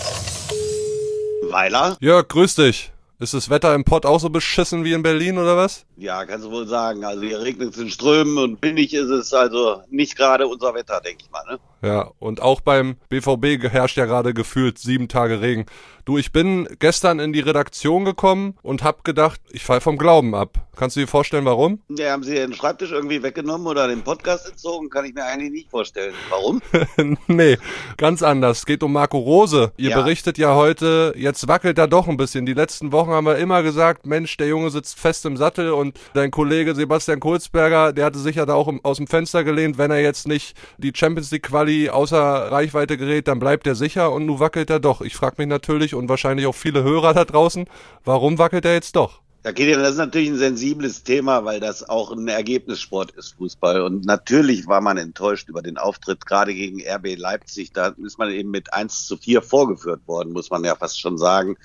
Weiler? 1.49 1.97
Jörg, 1.99 2.27
grüß 2.27 2.55
dich. 2.55 2.91
Ist 3.21 3.33
das 3.33 3.49
Wetter 3.49 3.75
im 3.75 3.83
Pott 3.83 4.05
auch 4.05 4.21
so 4.21 4.29
beschissen 4.29 4.85
wie 4.85 4.93
in 4.93 5.03
Berlin 5.03 5.37
oder 5.37 5.57
was? 5.57 5.85
Ja, 5.97 6.25
kannst 6.25 6.45
du 6.45 6.51
wohl 6.51 6.67
sagen. 6.67 7.03
Also 7.03 7.21
hier 7.23 7.41
regnet 7.41 7.73
es 7.73 7.77
in 7.77 7.89
Strömen 7.89 8.37
und 8.37 8.61
windig 8.61 8.93
ist 8.93 9.09
es 9.09 9.33
also 9.33 9.81
nicht 9.89 10.15
gerade 10.15 10.47
unser 10.47 10.73
Wetter, 10.73 11.01
denke 11.01 11.25
ich 11.25 11.29
mal. 11.29 11.43
Ne? 11.51 11.59
Ja, 11.81 12.11
und 12.19 12.41
auch 12.41 12.61
beim 12.61 12.95
BVB 13.09 13.61
herrscht 13.69 13.97
ja 13.97 14.05
gerade 14.05 14.33
gefühlt 14.33 14.79
sieben 14.79 15.09
Tage 15.09 15.41
Regen. 15.41 15.65
Du, 16.09 16.17
ich 16.17 16.31
bin 16.31 16.67
gestern 16.79 17.19
in 17.19 17.33
die 17.33 17.39
Redaktion 17.39 18.03
gekommen 18.03 18.57
und 18.63 18.81
hab 18.81 19.03
gedacht, 19.03 19.39
ich 19.51 19.63
fall 19.63 19.79
vom 19.79 19.95
Glauben 19.95 20.33
ab. 20.33 20.57
Kannst 20.75 20.95
du 20.95 21.01
dir 21.01 21.07
vorstellen, 21.07 21.43
warum? 21.43 21.81
Ja, 21.89 22.11
haben 22.11 22.23
sie 22.23 22.35
den 22.35 22.53
Schreibtisch 22.53 22.91
irgendwie 22.91 23.21
weggenommen 23.21 23.67
oder 23.67 23.89
den 23.89 24.01
Podcast 24.01 24.49
entzogen? 24.49 24.89
Kann 24.89 25.03
ich 25.03 25.13
mir 25.13 25.25
eigentlich 25.25 25.51
nicht 25.51 25.69
vorstellen. 25.69 26.13
Warum? 26.29 26.61
nee, 27.27 27.57
ganz 27.97 28.23
anders. 28.23 28.59
Es 28.59 28.65
geht 28.65 28.81
um 28.81 28.93
Marco 28.93 29.17
Rose. 29.17 29.73
Ihr 29.75 29.89
ja. 29.89 30.01
berichtet 30.01 30.37
ja 30.37 30.55
heute, 30.55 31.13
jetzt 31.17 31.49
wackelt 31.49 31.77
er 31.77 31.89
doch 31.89 32.07
ein 32.07 32.15
bisschen. 32.15 32.45
Die 32.45 32.53
letzten 32.53 32.93
Wochen 32.93 33.09
haben 33.09 33.25
wir 33.25 33.37
immer 33.37 33.61
gesagt, 33.61 34.05
Mensch, 34.05 34.37
der 34.37 34.47
Junge 34.47 34.69
sitzt 34.69 34.97
fest 34.97 35.25
im 35.25 35.35
Sattel 35.35 35.73
und 35.73 35.99
dein 36.13 36.31
Kollege 36.31 36.73
Sebastian 36.73 37.19
Kulzberger, 37.19 37.91
der 37.91 38.05
hatte 38.05 38.19
sich 38.19 38.37
ja 38.37 38.45
da 38.45 38.53
auch 38.53 38.73
aus 38.83 38.97
dem 38.97 39.07
Fenster 39.07 39.43
gelehnt, 39.43 39.77
wenn 39.77 39.91
er 39.91 39.99
jetzt 39.99 40.29
nicht 40.29 40.55
die 40.77 40.93
Champions 40.95 41.29
League 41.31 41.43
Quali 41.43 41.89
außer 41.89 42.17
Reichweite 42.17 42.97
gerät, 42.97 43.27
dann 43.27 43.39
bleibt 43.39 43.67
er 43.67 43.75
sicher 43.75 44.13
und 44.13 44.25
nun 44.25 44.39
wackelt 44.39 44.69
er 44.69 44.79
doch. 44.79 45.01
Ich 45.01 45.15
frage 45.15 45.35
mich 45.39 45.47
natürlich 45.47 45.93
und 45.99 46.09
wahrscheinlich 46.09 46.47
auch 46.47 46.55
viele 46.55 46.83
Hörer 46.83 47.13
da 47.13 47.25
draußen, 47.25 47.67
warum 48.03 48.39
wackelt 48.39 48.65
er 48.65 48.73
jetzt 48.73 48.95
doch? 48.95 49.21
Ja, 49.45 49.51
Gideon, 49.51 49.79
das 49.79 49.91
ist 49.91 49.97
natürlich 49.97 50.29
ein 50.29 50.37
sensibles 50.37 51.03
Thema, 51.03 51.45
weil 51.45 51.61
das 51.61 51.87
auch 51.87 52.11
ein 52.11 52.27
Ergebnissport 52.27 53.11
ist, 53.11 53.35
Fußball. 53.37 53.81
Und 53.81 54.03
natürlich 54.05 54.67
war 54.67 54.81
man 54.81 54.97
enttäuscht 54.97 55.47
über 55.47 55.61
den 55.61 55.77
Auftritt, 55.77 56.25
gerade 56.25 56.53
gegen 56.53 56.81
RB 56.81 57.17
Leipzig. 57.17 57.71
Da 57.71 57.95
ist 58.03 58.17
man 58.17 58.31
eben 58.31 58.51
mit 58.51 58.73
1 58.73 59.07
zu 59.07 59.15
4 59.15 59.41
vorgeführt 59.41 60.01
worden, 60.07 60.33
muss 60.33 60.49
man 60.49 60.65
ja 60.65 60.75
fast 60.75 60.99
schon 60.99 61.17
sagen. 61.17 61.55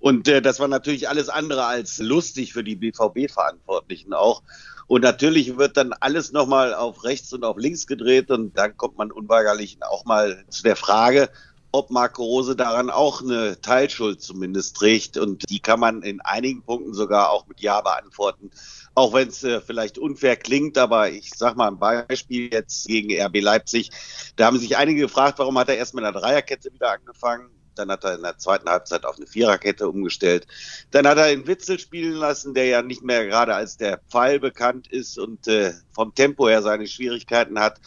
Und 0.00 0.26
äh, 0.26 0.42
das 0.42 0.58
war 0.58 0.66
natürlich 0.66 1.08
alles 1.08 1.28
andere 1.28 1.66
als 1.66 1.98
lustig 1.98 2.52
für 2.52 2.64
die 2.64 2.74
BVB-Verantwortlichen 2.74 4.12
auch. 4.12 4.42
Und 4.88 5.02
natürlich 5.02 5.56
wird 5.56 5.76
dann 5.76 5.92
alles 5.92 6.32
nochmal 6.32 6.74
auf 6.74 7.04
rechts 7.04 7.32
und 7.32 7.44
auf 7.44 7.56
links 7.58 7.86
gedreht 7.86 8.30
und 8.30 8.58
dann 8.58 8.76
kommt 8.76 8.98
man 8.98 9.10
unweigerlich 9.10 9.78
auch 9.80 10.04
mal 10.04 10.44
zu 10.50 10.62
der 10.62 10.76
Frage, 10.76 11.30
ob 11.74 11.90
Marco 11.90 12.22
Rose 12.22 12.54
daran 12.54 12.88
auch 12.88 13.20
eine 13.20 13.60
Teilschuld 13.60 14.22
zumindest 14.22 14.76
trägt. 14.76 15.18
Und 15.18 15.50
die 15.50 15.58
kann 15.58 15.80
man 15.80 16.02
in 16.02 16.20
einigen 16.20 16.62
Punkten 16.62 16.94
sogar 16.94 17.30
auch 17.30 17.48
mit 17.48 17.60
Ja 17.60 17.80
beantworten. 17.80 18.52
Auch 18.94 19.12
wenn 19.12 19.26
es 19.26 19.42
äh, 19.42 19.60
vielleicht 19.60 19.98
unfair 19.98 20.36
klingt, 20.36 20.78
aber 20.78 21.10
ich 21.10 21.32
sag 21.34 21.56
mal 21.56 21.66
ein 21.66 21.80
Beispiel 21.80 22.48
jetzt 22.52 22.86
gegen 22.86 23.20
RB 23.20 23.40
Leipzig. 23.40 23.90
Da 24.36 24.46
haben 24.46 24.60
sich 24.60 24.76
einige 24.76 25.00
gefragt, 25.00 25.40
warum 25.40 25.58
hat 25.58 25.68
er 25.68 25.76
erst 25.76 25.94
mit 25.94 26.04
einer 26.04 26.16
Dreierkette 26.16 26.72
wieder 26.72 26.92
angefangen? 26.92 27.50
Dann 27.74 27.90
hat 27.90 28.04
er 28.04 28.14
in 28.14 28.22
der 28.22 28.38
zweiten 28.38 28.70
Halbzeit 28.70 29.04
auf 29.04 29.16
eine 29.16 29.26
Viererkette 29.26 29.88
umgestellt. 29.88 30.46
Dann 30.92 31.08
hat 31.08 31.18
er 31.18 31.26
den 31.26 31.48
Witzel 31.48 31.80
spielen 31.80 32.14
lassen, 32.14 32.54
der 32.54 32.66
ja 32.66 32.82
nicht 32.82 33.02
mehr 33.02 33.26
gerade 33.26 33.52
als 33.52 33.78
der 33.78 33.98
Pfeil 33.98 34.38
bekannt 34.38 34.86
ist 34.86 35.18
und 35.18 35.48
äh, 35.48 35.72
vom 35.90 36.14
Tempo 36.14 36.48
her 36.48 36.62
seine 36.62 36.86
Schwierigkeiten 36.86 37.58
hat. 37.58 37.80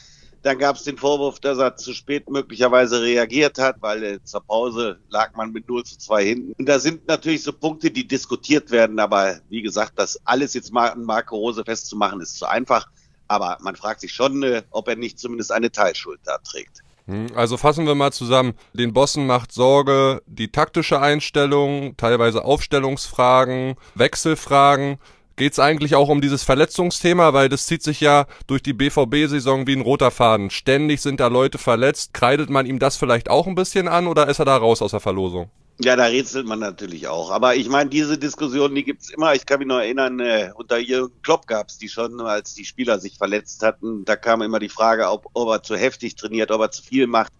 Dann 0.43 0.57
gab 0.59 0.75
es 0.75 0.83
den 0.83 0.97
Vorwurf, 0.97 1.39
dass 1.39 1.57
er 1.57 1.75
zu 1.75 1.93
spät 1.93 2.29
möglicherweise 2.29 3.01
reagiert 3.01 3.57
hat, 3.57 3.77
weil 3.81 4.03
äh, 4.03 4.23
zur 4.23 4.41
Pause 4.41 4.99
lag 5.09 5.35
man 5.35 5.51
mit 5.51 5.67
0 5.67 5.83
zu 5.83 5.97
2 5.97 6.25
hinten. 6.25 6.53
Und 6.57 6.67
da 6.67 6.79
sind 6.79 7.07
natürlich 7.07 7.43
so 7.43 7.53
Punkte, 7.53 7.91
die 7.91 8.07
diskutiert 8.07 8.71
werden. 8.71 8.99
Aber 8.99 9.39
wie 9.49 9.61
gesagt, 9.61 9.93
das 9.95 10.19
alles 10.25 10.53
jetzt 10.53 10.71
mal 10.71 10.89
an 10.89 11.03
Marco 11.03 11.35
Rose 11.35 11.63
festzumachen, 11.63 12.21
ist 12.21 12.37
zu 12.37 12.45
einfach. 12.45 12.87
Aber 13.27 13.57
man 13.61 13.75
fragt 13.75 14.01
sich 14.01 14.13
schon, 14.13 14.43
äh, 14.43 14.63
ob 14.71 14.87
er 14.87 14.95
nicht 14.95 15.19
zumindest 15.19 15.51
eine 15.51 15.71
Teilschuld 15.71 16.19
da 16.23 16.37
trägt. 16.37 16.81
Hm, 17.07 17.27
also 17.35 17.57
fassen 17.57 17.87
wir 17.87 17.95
mal 17.95 18.11
zusammen. 18.11 18.53
Den 18.73 18.93
Bossen 18.93 19.25
macht 19.25 19.51
Sorge 19.51 20.21
die 20.27 20.51
taktische 20.51 20.99
Einstellung, 20.99 21.95
teilweise 21.97 22.43
Aufstellungsfragen, 22.43 23.75
Wechselfragen. 23.95 24.97
Geht 25.37 25.53
es 25.53 25.59
eigentlich 25.59 25.93
auch 25.93 26.09
um 26.09 26.19
dieses 26.19 26.41
Verletzungsthema, 26.41 27.31
weil 27.31 27.47
das 27.47 27.67
zieht 27.67 27.83
sich 27.83 28.01
ja 28.01 28.25
durch 28.47 28.63
die 28.63 28.73
BVB-Saison 28.73 29.67
wie 29.67 29.75
ein 29.75 29.81
roter 29.81 30.09
Faden. 30.09 30.49
Ständig 30.49 30.99
sind 30.99 31.19
da 31.19 31.27
Leute 31.27 31.59
verletzt. 31.59 32.15
Kreidet 32.15 32.49
man 32.49 32.65
ihm 32.65 32.79
das 32.79 32.97
vielleicht 32.97 33.29
auch 33.29 33.45
ein 33.45 33.53
bisschen 33.53 33.87
an 33.87 34.07
oder 34.07 34.29
ist 34.29 34.39
er 34.39 34.45
da 34.45 34.57
raus 34.57 34.81
aus 34.81 34.91
der 34.91 34.99
Verlosung? 34.99 35.51
Ja, 35.79 35.95
da 35.95 36.05
rätselt 36.05 36.47
man 36.47 36.57
natürlich 36.57 37.07
auch. 37.07 37.29
Aber 37.29 37.55
ich 37.55 37.69
meine, 37.69 37.87
diese 37.87 38.17
Diskussion, 38.17 38.73
die 38.73 38.83
gibt's 38.83 39.11
immer. 39.11 39.35
Ich 39.35 39.45
kann 39.45 39.59
mich 39.59 39.67
noch 39.67 39.77
erinnern, 39.77 40.19
äh, 40.19 40.49
unter 40.55 40.79
Jürgen 40.79 41.13
Klopp 41.21 41.45
gab's 41.45 41.77
die 41.77 41.87
schon, 41.87 42.19
als 42.19 42.55
die 42.55 42.65
Spieler 42.65 42.97
sich 42.97 43.19
verletzt 43.19 43.61
hatten. 43.61 44.05
Da 44.05 44.15
kam 44.15 44.41
immer 44.41 44.57
die 44.57 44.69
Frage, 44.69 45.07
ob, 45.07 45.27
ob 45.33 45.49
er 45.49 45.61
zu 45.61 45.77
heftig 45.77 46.15
trainiert, 46.15 46.49
ob 46.49 46.61
er 46.61 46.71
zu 46.71 46.81
viel 46.81 47.05
macht. 47.05 47.31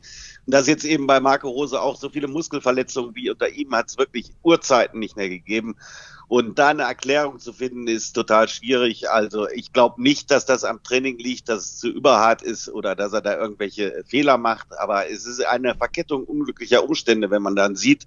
Und 0.45 0.53
das 0.53 0.67
jetzt 0.67 0.85
eben 0.85 1.07
bei 1.07 1.19
Marco 1.19 1.49
Rose 1.49 1.81
auch 1.81 1.95
so 1.95 2.09
viele 2.11 2.27
Muskelverletzungen 2.27 3.15
wie 3.15 3.31
unter 3.31 3.49
ihm 3.49 3.73
hat's 3.73 3.97
wirklich 3.97 4.29
Urzeiten 4.43 4.99
nicht 4.99 5.17
mehr 5.17 5.29
gegeben. 5.29 5.75
Und 6.27 6.60
da 6.60 6.69
eine 6.69 6.84
Erklärung 6.84 7.39
zu 7.39 7.53
finden, 7.53 7.88
ist 7.88 8.12
total 8.12 8.50
schwierig. 8.50 9.10
Also 9.10 9.48
ich 9.48 9.72
glaube 9.72 10.01
nicht, 10.01 10.29
dass 10.29 10.46
das 10.46 10.65
am 10.65 10.84
Training 10.84 11.17
liegt, 11.17 11.48
dass 11.48 11.63
es 11.63 11.77
zu 11.77 11.88
überhart 11.88 12.41
ist 12.41 12.67
oder 12.67 12.96
dass 12.96 13.13
er 13.13 13.22
da 13.22 13.38
irgendwelche 13.38 14.03
Fehler 14.05 14.38
macht. 14.38 14.77
Aber 14.77 15.10
es 15.10 15.25
ist 15.25 15.46
eine 15.46 15.75
Verkettung 15.75 16.25
unglücklicher 16.25 16.84
Umstände, 16.84 17.31
wenn 17.31 17.41
man 17.41 17.55
dann 17.55 17.77
sieht, 17.77 18.05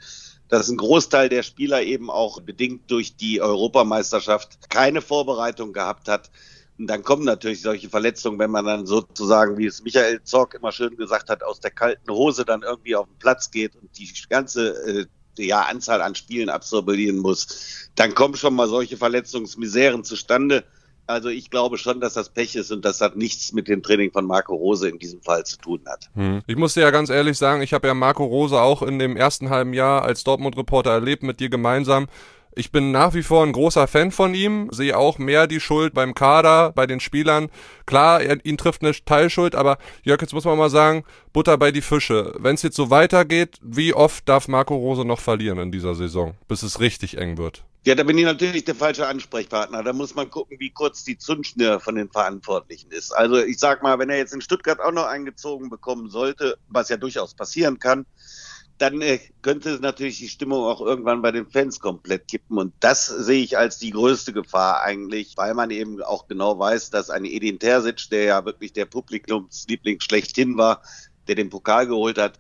dass 0.49 0.69
ein 0.69 0.77
Großteil 0.77 1.31
der 1.31 1.43
Spieler 1.43 1.83
eben 1.83 2.11
auch 2.11 2.43
bedingt 2.43 2.91
durch 2.91 3.17
die 3.17 3.41
Europameisterschaft 3.41 4.69
keine 4.69 5.01
Vorbereitung 5.01 5.73
gehabt 5.73 6.07
hat. 6.09 6.31
Und 6.79 6.89
dann 6.89 7.03
kommen 7.03 7.25
natürlich 7.25 7.63
solche 7.63 7.89
Verletzungen, 7.89 8.39
wenn 8.39 8.51
man 8.51 8.67
dann 8.67 8.87
sozusagen, 8.87 9.57
wie 9.57 9.67
es 9.67 9.83
Michael 9.83 10.23
Zorg 10.25 10.55
immer 10.55 10.73
schön 10.73 10.97
gesagt 10.97 11.31
hat, 11.31 11.43
aus 11.43 11.61
der 11.61 11.71
kalten 11.71 12.11
Hose 12.11 12.45
dann 12.45 12.63
irgendwie 12.63 12.97
auf 12.97 13.07
den 13.07 13.19
Platz 13.19 13.51
geht 13.51 13.77
und 13.77 13.97
die 13.99 14.11
ganze 14.29 14.71
äh, 14.87 15.07
ja, 15.45 15.63
Anzahl 15.63 16.03
an 16.03 16.15
Spielen 16.15 16.49
absolvieren 16.49 17.19
muss. 17.19 17.91
Dann 17.95 18.15
kommen 18.15 18.37
schon 18.37 18.55
mal 18.55 18.69
solche 18.69 18.97
Verletzungsmiseren 18.97 20.05
zustande. 20.05 20.65
Also 21.07 21.29
ich 21.29 21.51
glaube 21.51 21.77
schon, 21.77 22.01
dass 22.01 22.15
das 22.15 22.29
Pech 22.29 22.55
ist 22.55 22.71
und 22.71 22.85
das 22.85 23.01
hat 23.01 23.17
nichts 23.17 23.53
mit 23.53 23.67
dem 23.67 23.83
Training 23.83 24.13
von 24.13 24.25
Marco 24.27 24.55
Rose 24.55 24.89
in 24.89 24.99
diesem 24.99 25.21
Fall 25.23 25.45
zu 25.45 25.59
tun 25.59 25.81
hat. 25.87 26.09
Hm. 26.15 26.41
Ich 26.47 26.57
muss 26.57 26.75
dir 26.75 26.83
ja 26.83 26.91
ganz 26.93 27.11
ehrlich 27.11 27.37
sagen, 27.37 27.63
ich 27.63 27.73
habe 27.73 27.89
ja 27.89 27.95
Marco 27.95 28.25
Rose 28.25 28.61
auch 28.61 28.83
in 28.83 29.01
dem 29.01 29.17
ersten 29.17 29.51
halben 29.51 29.75
Jahr 29.75 30.03
als 30.03 30.23
Dortmund-Reporter 30.23 30.91
erlebt, 30.91 31.25
mit 31.25 31.41
dir 31.41 31.51
gemeinsam. 31.51 32.07
Ich 32.53 32.73
bin 32.73 32.91
nach 32.91 33.15
wie 33.15 33.23
vor 33.23 33.45
ein 33.45 33.53
großer 33.53 33.87
Fan 33.87 34.11
von 34.11 34.35
ihm, 34.35 34.69
sehe 34.73 34.97
auch 34.99 35.19
mehr 35.19 35.47
die 35.47 35.61
Schuld 35.61 35.95
beim 35.95 36.15
Kader, 36.15 36.73
bei 36.73 36.87
den 36.87 36.99
Spielern. 36.99 37.49
Klar, 37.87 38.23
er, 38.23 38.45
ihn 38.45 38.57
trifft 38.57 38.83
eine 38.83 38.93
Teilschuld, 38.93 39.55
aber 39.55 39.79
Jörg, 40.03 40.21
jetzt 40.21 40.33
muss 40.33 40.45
man 40.45 40.59
mal 40.59 40.69
sagen, 40.69 41.05
Butter 41.33 41.57
bei 41.59 41.71
die 41.71 41.81
Fische. 41.81 42.35
Wenn 42.39 42.57
es 42.57 42.63
jetzt 42.63 42.75
so 42.75 42.91
weitergeht, 42.91 43.59
wie 43.63 43.95
oft 43.95 44.29
darf 44.29 44.49
Marco 44.49 44.75
Rose 44.75 45.05
noch 45.05 45.21
verlieren 45.21 45.59
in 45.59 45.71
dieser 45.71 45.95
Saison, 45.95 46.35
bis 46.49 46.65
es 46.65 46.81
richtig 46.81 47.19
eng 47.19 47.39
wird? 47.39 47.65
Ja, 47.85 47.95
da 47.95 48.03
bin 48.03 48.19
ich 48.19 48.25
natürlich 48.25 48.65
der 48.65 48.75
falsche 48.75 49.07
Ansprechpartner. 49.07 49.83
Da 49.83 49.93
muss 49.95 50.15
man 50.15 50.29
gucken, 50.29 50.59
wie 50.61 50.71
kurz 50.71 51.03
die 51.03 51.17
Zündschnur 51.17 51.81
von 51.81 51.95
den 51.95 52.11
Verantwortlichen 52.11 52.91
ist. 52.91 53.11
Also 53.13 53.39
ich 53.39 53.59
sag 53.59 53.83
mal, 53.83 53.99
wenn 53.99 54.11
er 54.11 54.19
jetzt 54.19 54.35
in 54.35 54.43
Stuttgart 54.43 54.81
auch 54.81 54.93
noch 54.93 55.07
eingezogen 55.07 55.71
bekommen 55.71 56.11
sollte, 56.11 56.59
was 56.69 56.91
ja 56.91 56.99
durchaus 56.99 57.33
passieren 57.33 57.79
kann, 57.79 58.05
dann 58.81 59.03
äh, 59.03 59.21
könnte 59.43 59.79
natürlich 59.81 60.19
die 60.19 60.29
Stimmung 60.29 60.65
auch 60.65 60.81
irgendwann 60.81 61.21
bei 61.21 61.33
den 61.33 61.51
Fans 61.51 61.81
komplett 61.81 62.29
kippen. 62.29 62.57
Und 62.57 62.73
das 62.81 63.07
sehe 63.07 63.43
ich 63.43 63.59
als 63.59 63.79
die 63.79 63.91
größte 63.91 64.33
Gefahr 64.33 64.83
eigentlich, 64.83 65.37
weil 65.37 65.53
man 65.53 65.71
eben 65.71 66.03
auch 66.03 66.29
genau 66.29 66.59
weiß, 66.59 66.89
dass 66.89 67.11
ein 67.11 67.27
Edin 67.27 67.59
Terzic, 67.59 68.09
der 68.11 68.25
ja 68.25 68.45
wirklich 68.47 68.73
der 68.73 68.87
Publikumsliebling 68.87 70.01
schlechthin 70.01 70.57
war, 70.57 70.83
der 71.29 71.35
den 71.35 71.51
Pokal 71.51 71.87
geholt 71.87 72.17
hat, 72.17 72.39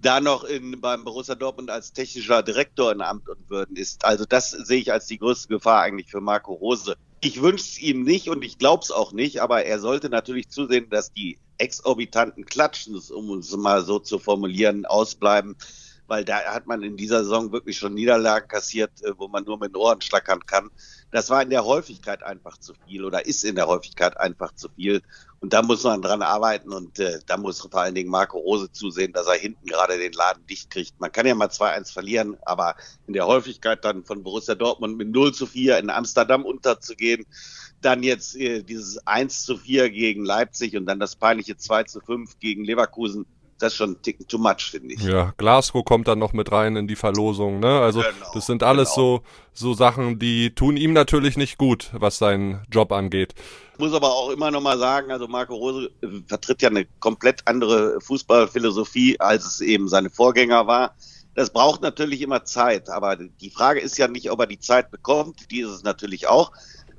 da 0.00 0.20
noch 0.20 0.44
in, 0.44 0.80
beim 0.80 1.04
Borussia 1.04 1.34
Dortmund 1.34 1.70
als 1.70 1.92
technischer 1.92 2.42
Direktor 2.42 2.90
in 2.90 3.02
Amt 3.02 3.28
und 3.28 3.50
Würden 3.50 3.76
ist. 3.76 4.06
Also 4.06 4.24
das 4.24 4.50
sehe 4.50 4.80
ich 4.80 4.92
als 4.92 5.06
die 5.06 5.18
größte 5.18 5.48
Gefahr 5.48 5.82
eigentlich 5.82 6.10
für 6.10 6.22
Marco 6.22 6.54
Rose. 6.54 6.96
Ich 7.24 7.40
wünsche 7.40 7.64
es 7.64 7.80
ihm 7.80 8.02
nicht 8.02 8.28
und 8.28 8.42
ich 8.42 8.58
glaube 8.58 8.82
es 8.82 8.90
auch 8.90 9.12
nicht, 9.12 9.40
aber 9.40 9.64
er 9.64 9.78
sollte 9.78 10.08
natürlich 10.08 10.48
zusehen, 10.48 10.90
dass 10.90 11.12
die 11.12 11.38
exorbitanten 11.56 12.44
Klatschen, 12.44 12.96
um 12.96 13.38
es 13.38 13.56
mal 13.56 13.84
so 13.84 14.00
zu 14.00 14.18
formulieren, 14.18 14.86
ausbleiben 14.86 15.56
weil 16.12 16.26
da 16.26 16.44
hat 16.44 16.66
man 16.66 16.82
in 16.82 16.98
dieser 16.98 17.24
Saison 17.24 17.52
wirklich 17.52 17.78
schon 17.78 17.94
Niederlagen 17.94 18.46
kassiert, 18.46 18.90
äh, 19.02 19.12
wo 19.16 19.28
man 19.28 19.44
nur 19.44 19.58
mit 19.58 19.70
den 19.70 19.76
Ohren 19.76 20.02
schlackern 20.02 20.44
kann. 20.44 20.68
Das 21.10 21.30
war 21.30 21.40
in 21.40 21.48
der 21.48 21.64
Häufigkeit 21.64 22.22
einfach 22.22 22.58
zu 22.58 22.74
viel 22.86 23.06
oder 23.06 23.24
ist 23.24 23.42
in 23.46 23.54
der 23.54 23.66
Häufigkeit 23.66 24.20
einfach 24.20 24.54
zu 24.54 24.68
viel. 24.76 25.00
Und 25.40 25.54
da 25.54 25.62
muss 25.62 25.84
man 25.84 26.02
dran 26.02 26.20
arbeiten 26.20 26.70
und 26.70 26.98
äh, 26.98 27.20
da 27.24 27.38
muss 27.38 27.62
vor 27.62 27.74
allen 27.76 27.94
Dingen 27.94 28.10
Marco 28.10 28.36
Rose 28.36 28.70
zusehen, 28.70 29.14
dass 29.14 29.26
er 29.26 29.38
hinten 29.38 29.64
gerade 29.64 29.96
den 29.96 30.12
Laden 30.12 30.46
dicht 30.46 30.68
kriegt. 30.68 31.00
Man 31.00 31.10
kann 31.10 31.24
ja 31.24 31.34
mal 31.34 31.48
2-1 31.48 31.90
verlieren, 31.90 32.36
aber 32.44 32.74
in 33.06 33.14
der 33.14 33.26
Häufigkeit 33.26 33.82
dann 33.82 34.04
von 34.04 34.22
Borussia 34.22 34.54
Dortmund 34.54 34.98
mit 34.98 35.08
0 35.08 35.32
zu 35.32 35.46
4 35.46 35.78
in 35.78 35.88
Amsterdam 35.88 36.44
unterzugehen, 36.44 37.24
dann 37.80 38.02
jetzt 38.02 38.36
äh, 38.36 38.62
dieses 38.62 39.06
1 39.06 39.46
zu 39.46 39.56
4 39.56 39.88
gegen 39.88 40.26
Leipzig 40.26 40.76
und 40.76 40.84
dann 40.84 41.00
das 41.00 41.16
peinliche 41.16 41.56
2 41.56 41.84
zu 41.84 42.00
5 42.00 42.38
gegen 42.38 42.66
Leverkusen, 42.66 43.24
das 43.62 43.74
ist 43.74 43.76
schon 43.76 43.92
ein 43.92 44.02
Ticken 44.02 44.26
too 44.26 44.38
much, 44.38 44.70
finde 44.70 44.94
ich. 44.94 45.02
Ja, 45.02 45.32
Glasgow 45.36 45.84
kommt 45.84 46.08
dann 46.08 46.18
noch 46.18 46.32
mit 46.32 46.50
rein 46.50 46.74
in 46.74 46.88
die 46.88 46.96
Verlosung, 46.96 47.60
ne? 47.60 47.80
Also 47.80 48.00
genau, 48.00 48.32
das 48.34 48.46
sind 48.46 48.64
alles 48.64 48.94
genau. 48.94 49.20
so, 49.54 49.68
so 49.70 49.74
Sachen, 49.74 50.18
die 50.18 50.52
tun 50.52 50.76
ihm 50.76 50.92
natürlich 50.92 51.36
nicht 51.36 51.58
gut, 51.58 51.90
was 51.92 52.18
seinen 52.18 52.66
Job 52.72 52.90
angeht. 52.90 53.34
Ich 53.74 53.78
muss 53.78 53.92
aber 53.94 54.10
auch 54.10 54.30
immer 54.30 54.50
noch 54.50 54.60
mal 54.60 54.78
sagen, 54.78 55.12
also 55.12 55.28
Marco 55.28 55.54
Rose 55.54 55.90
äh, 56.02 56.08
vertritt 56.26 56.60
ja 56.60 56.70
eine 56.70 56.86
komplett 56.98 57.46
andere 57.46 58.00
Fußballphilosophie, 58.00 59.20
als 59.20 59.46
es 59.46 59.60
eben 59.60 59.88
seine 59.88 60.10
Vorgänger 60.10 60.66
war. 60.66 60.96
Das 61.34 61.50
braucht 61.50 61.82
natürlich 61.82 62.20
immer 62.20 62.44
Zeit, 62.44 62.90
aber 62.90 63.16
die 63.16 63.50
Frage 63.50 63.80
ist 63.80 63.96
ja 63.96 64.08
nicht, 64.08 64.30
ob 64.30 64.40
er 64.40 64.46
die 64.46 64.58
Zeit 64.58 64.90
bekommt, 64.90 65.50
die 65.52 65.60
ist 65.60 65.70
es 65.70 65.82
natürlich 65.84 66.26
auch. 66.26 66.50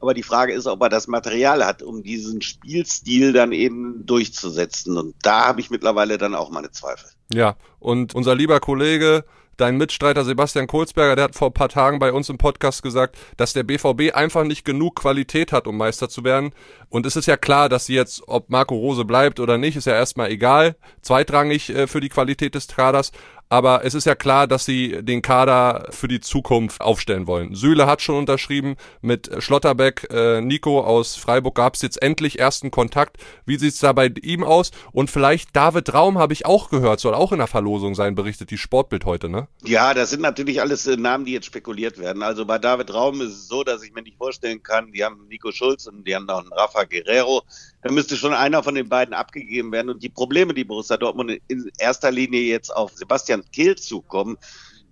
Aber 0.03 0.13
die 0.13 0.21
Frage 0.21 0.51
ist, 0.51 0.67
ob 0.67 0.81
er 0.81 0.89
das 0.89 1.07
Material 1.07 1.65
hat, 1.65 1.81
um 1.81 2.03
diesen 2.03 2.41
Spielstil 2.41 3.31
dann 3.31 3.53
eben 3.53 4.05
durchzusetzen. 4.05 4.97
Und 4.97 5.15
da 5.21 5.45
habe 5.45 5.61
ich 5.61 5.69
mittlerweile 5.69 6.17
dann 6.17 6.35
auch 6.35 6.49
meine 6.49 6.71
Zweifel. 6.71 7.09
Ja, 7.33 7.55
und 7.79 8.13
unser 8.13 8.35
lieber 8.35 8.59
Kollege 8.59 9.23
Dein 9.55 9.77
Mitstreiter 9.77 10.25
Sebastian 10.25 10.65
Kohlsberger, 10.65 11.15
der 11.15 11.25
hat 11.25 11.35
vor 11.35 11.49
ein 11.49 11.53
paar 11.53 11.69
Tagen 11.69 11.99
bei 11.99 12.11
uns 12.11 12.27
im 12.27 12.39
Podcast 12.39 12.81
gesagt, 12.81 13.17
dass 13.37 13.53
der 13.53 13.61
BVB 13.61 14.15
einfach 14.15 14.43
nicht 14.45 14.65
genug 14.65 14.95
Qualität 14.95 15.51
hat, 15.51 15.67
um 15.67 15.77
Meister 15.77 16.09
zu 16.09 16.23
werden. 16.23 16.53
Und 16.89 17.05
es 17.05 17.15
ist 17.15 17.27
ja 17.27 17.37
klar, 17.37 17.69
dass 17.69 17.85
sie 17.85 17.93
jetzt, 17.93 18.23
ob 18.25 18.49
Marco 18.49 18.73
Rose 18.73 19.05
bleibt 19.05 19.39
oder 19.39 19.59
nicht, 19.59 19.75
ist 19.75 19.85
ja 19.85 19.93
erstmal 19.93 20.31
egal, 20.31 20.75
zweitrangig 21.03 21.69
äh, 21.69 21.85
für 21.85 22.01
die 22.01 22.09
Qualität 22.09 22.55
des 22.55 22.67
Kaders. 22.67 23.11
Aber 23.53 23.85
es 23.85 23.93
ist 23.93 24.05
ja 24.05 24.15
klar, 24.15 24.47
dass 24.47 24.65
sie 24.65 25.03
den 25.03 25.21
Kader 25.21 25.85
für 25.91 26.07
die 26.07 26.19
Zukunft 26.19 26.81
aufstellen 26.81 27.27
wollen. 27.27 27.53
Süle 27.53 27.85
hat 27.85 28.01
schon 28.01 28.15
unterschrieben 28.15 28.77
mit 29.01 29.29
Schlotterbeck, 29.37 30.07
äh, 30.09 30.41
Nico 30.41 30.81
aus 30.81 31.15
Freiburg 31.15 31.53
gab 31.53 31.75
es 31.75 31.83
jetzt 31.83 32.01
endlich 32.01 32.39
ersten 32.39 32.71
Kontakt. 32.71 33.17
Wie 33.45 33.57
sieht's 33.57 33.77
da 33.77 33.93
bei 33.93 34.11
ihm 34.23 34.43
aus? 34.43 34.71
Und 34.91 35.11
vielleicht 35.11 35.55
David 35.55 35.93
Raum 35.93 36.17
habe 36.17 36.33
ich 36.33 36.47
auch 36.47 36.71
gehört, 36.71 36.99
soll 36.99 37.13
auch 37.13 37.31
in 37.31 37.37
der 37.37 37.45
Verlosung 37.45 37.93
sein, 37.93 38.15
berichtet 38.15 38.49
die 38.49 38.57
Sportbild 38.57 39.05
heute, 39.05 39.29
ne? 39.29 39.47
Ja, 39.63 39.93
das 39.93 40.09
sind 40.09 40.23
natürlich 40.23 40.59
alles 40.59 40.87
äh, 40.87 40.97
Namen, 40.97 41.25
die 41.25 41.33
jetzt 41.33 41.45
spekuliert 41.45 41.99
werden. 41.99 42.23
Also 42.23 42.47
bei 42.47 42.57
David 42.57 42.91
Raum 42.91 43.21
ist 43.21 43.33
es 43.33 43.47
so, 43.47 43.63
dass 43.63 43.83
ich 43.83 43.93
mir 43.93 44.01
nicht 44.01 44.17
vorstellen 44.17 44.63
kann, 44.63 44.91
die 44.91 45.03
haben 45.03 45.27
Nico 45.27 45.51
Schulz 45.51 45.85
und 45.85 46.07
die 46.07 46.15
haben 46.15 46.25
noch 46.25 46.39
einen 46.39 46.51
Rafa 46.53 46.85
Guerrero. 46.85 47.43
Da 47.83 47.91
müsste 47.91 48.15
schon 48.15 48.33
einer 48.33 48.63
von 48.63 48.73
den 48.73 48.89
beiden 48.89 49.13
abgegeben 49.13 49.71
werden. 49.71 49.89
Und 49.89 50.01
die 50.01 50.09
Probleme, 50.09 50.55
die 50.55 50.63
Borussia 50.63 50.97
Dortmund 50.97 51.39
in 51.49 51.69
erster 51.77 52.09
Linie 52.09 52.41
jetzt 52.41 52.75
auf 52.75 52.93
Sebastian 52.95 53.42
Kehl 53.51 53.75
zukommen, 53.75 54.37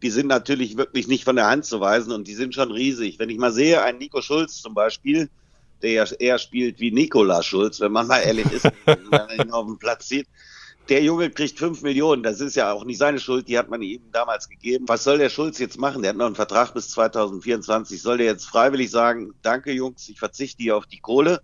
die 0.01 0.09
sind 0.09 0.27
natürlich 0.27 0.77
wirklich 0.77 1.07
nicht 1.07 1.23
von 1.23 1.35
der 1.35 1.47
Hand 1.47 1.65
zu 1.65 1.79
weisen 1.79 2.11
und 2.11 2.27
die 2.27 2.33
sind 2.33 2.55
schon 2.55 2.71
riesig. 2.71 3.19
Wenn 3.19 3.29
ich 3.29 3.37
mal 3.37 3.51
sehe, 3.51 3.83
ein 3.83 3.97
Nico 3.97 4.21
Schulz 4.21 4.61
zum 4.61 4.73
Beispiel, 4.73 5.29
der 5.81 5.91
ja 5.91 6.05
eher 6.19 6.37
spielt 6.37 6.79
wie 6.79 6.91
Nikola 6.91 7.43
Schulz, 7.43 7.79
wenn 7.79 7.91
man 7.91 8.07
mal 8.07 8.19
ehrlich 8.19 8.51
ist, 8.51 8.69
wenn 8.85 9.09
man 9.09 9.29
ihn 9.29 9.51
auf 9.51 9.65
dem 9.65 9.77
Platz 9.77 10.07
sieht. 10.07 10.27
Der 10.89 11.03
Junge 11.03 11.29
kriegt 11.29 11.59
fünf 11.59 11.83
Millionen, 11.83 12.23
das 12.23 12.41
ist 12.41 12.55
ja 12.55 12.71
auch 12.71 12.83
nicht 12.83 12.97
seine 12.97 13.19
Schuld, 13.19 13.47
die 13.47 13.57
hat 13.57 13.69
man 13.69 13.81
ihm 13.81 14.01
damals 14.11 14.49
gegeben. 14.49 14.85
Was 14.87 15.03
soll 15.03 15.19
der 15.19 15.29
Schulz 15.29 15.59
jetzt 15.59 15.77
machen? 15.77 16.01
Der 16.01 16.09
hat 16.09 16.17
noch 16.17 16.25
einen 16.25 16.35
Vertrag 16.35 16.73
bis 16.73 16.89
2024. 16.89 18.01
Soll 18.01 18.17
der 18.17 18.25
jetzt 18.25 18.45
freiwillig 18.45 18.89
sagen, 18.89 19.33
danke 19.41 19.71
Jungs, 19.71 20.09
ich 20.09 20.19
verzichte 20.19 20.63
hier 20.63 20.75
auf 20.75 20.87
die 20.87 20.99
Kohle? 20.99 21.41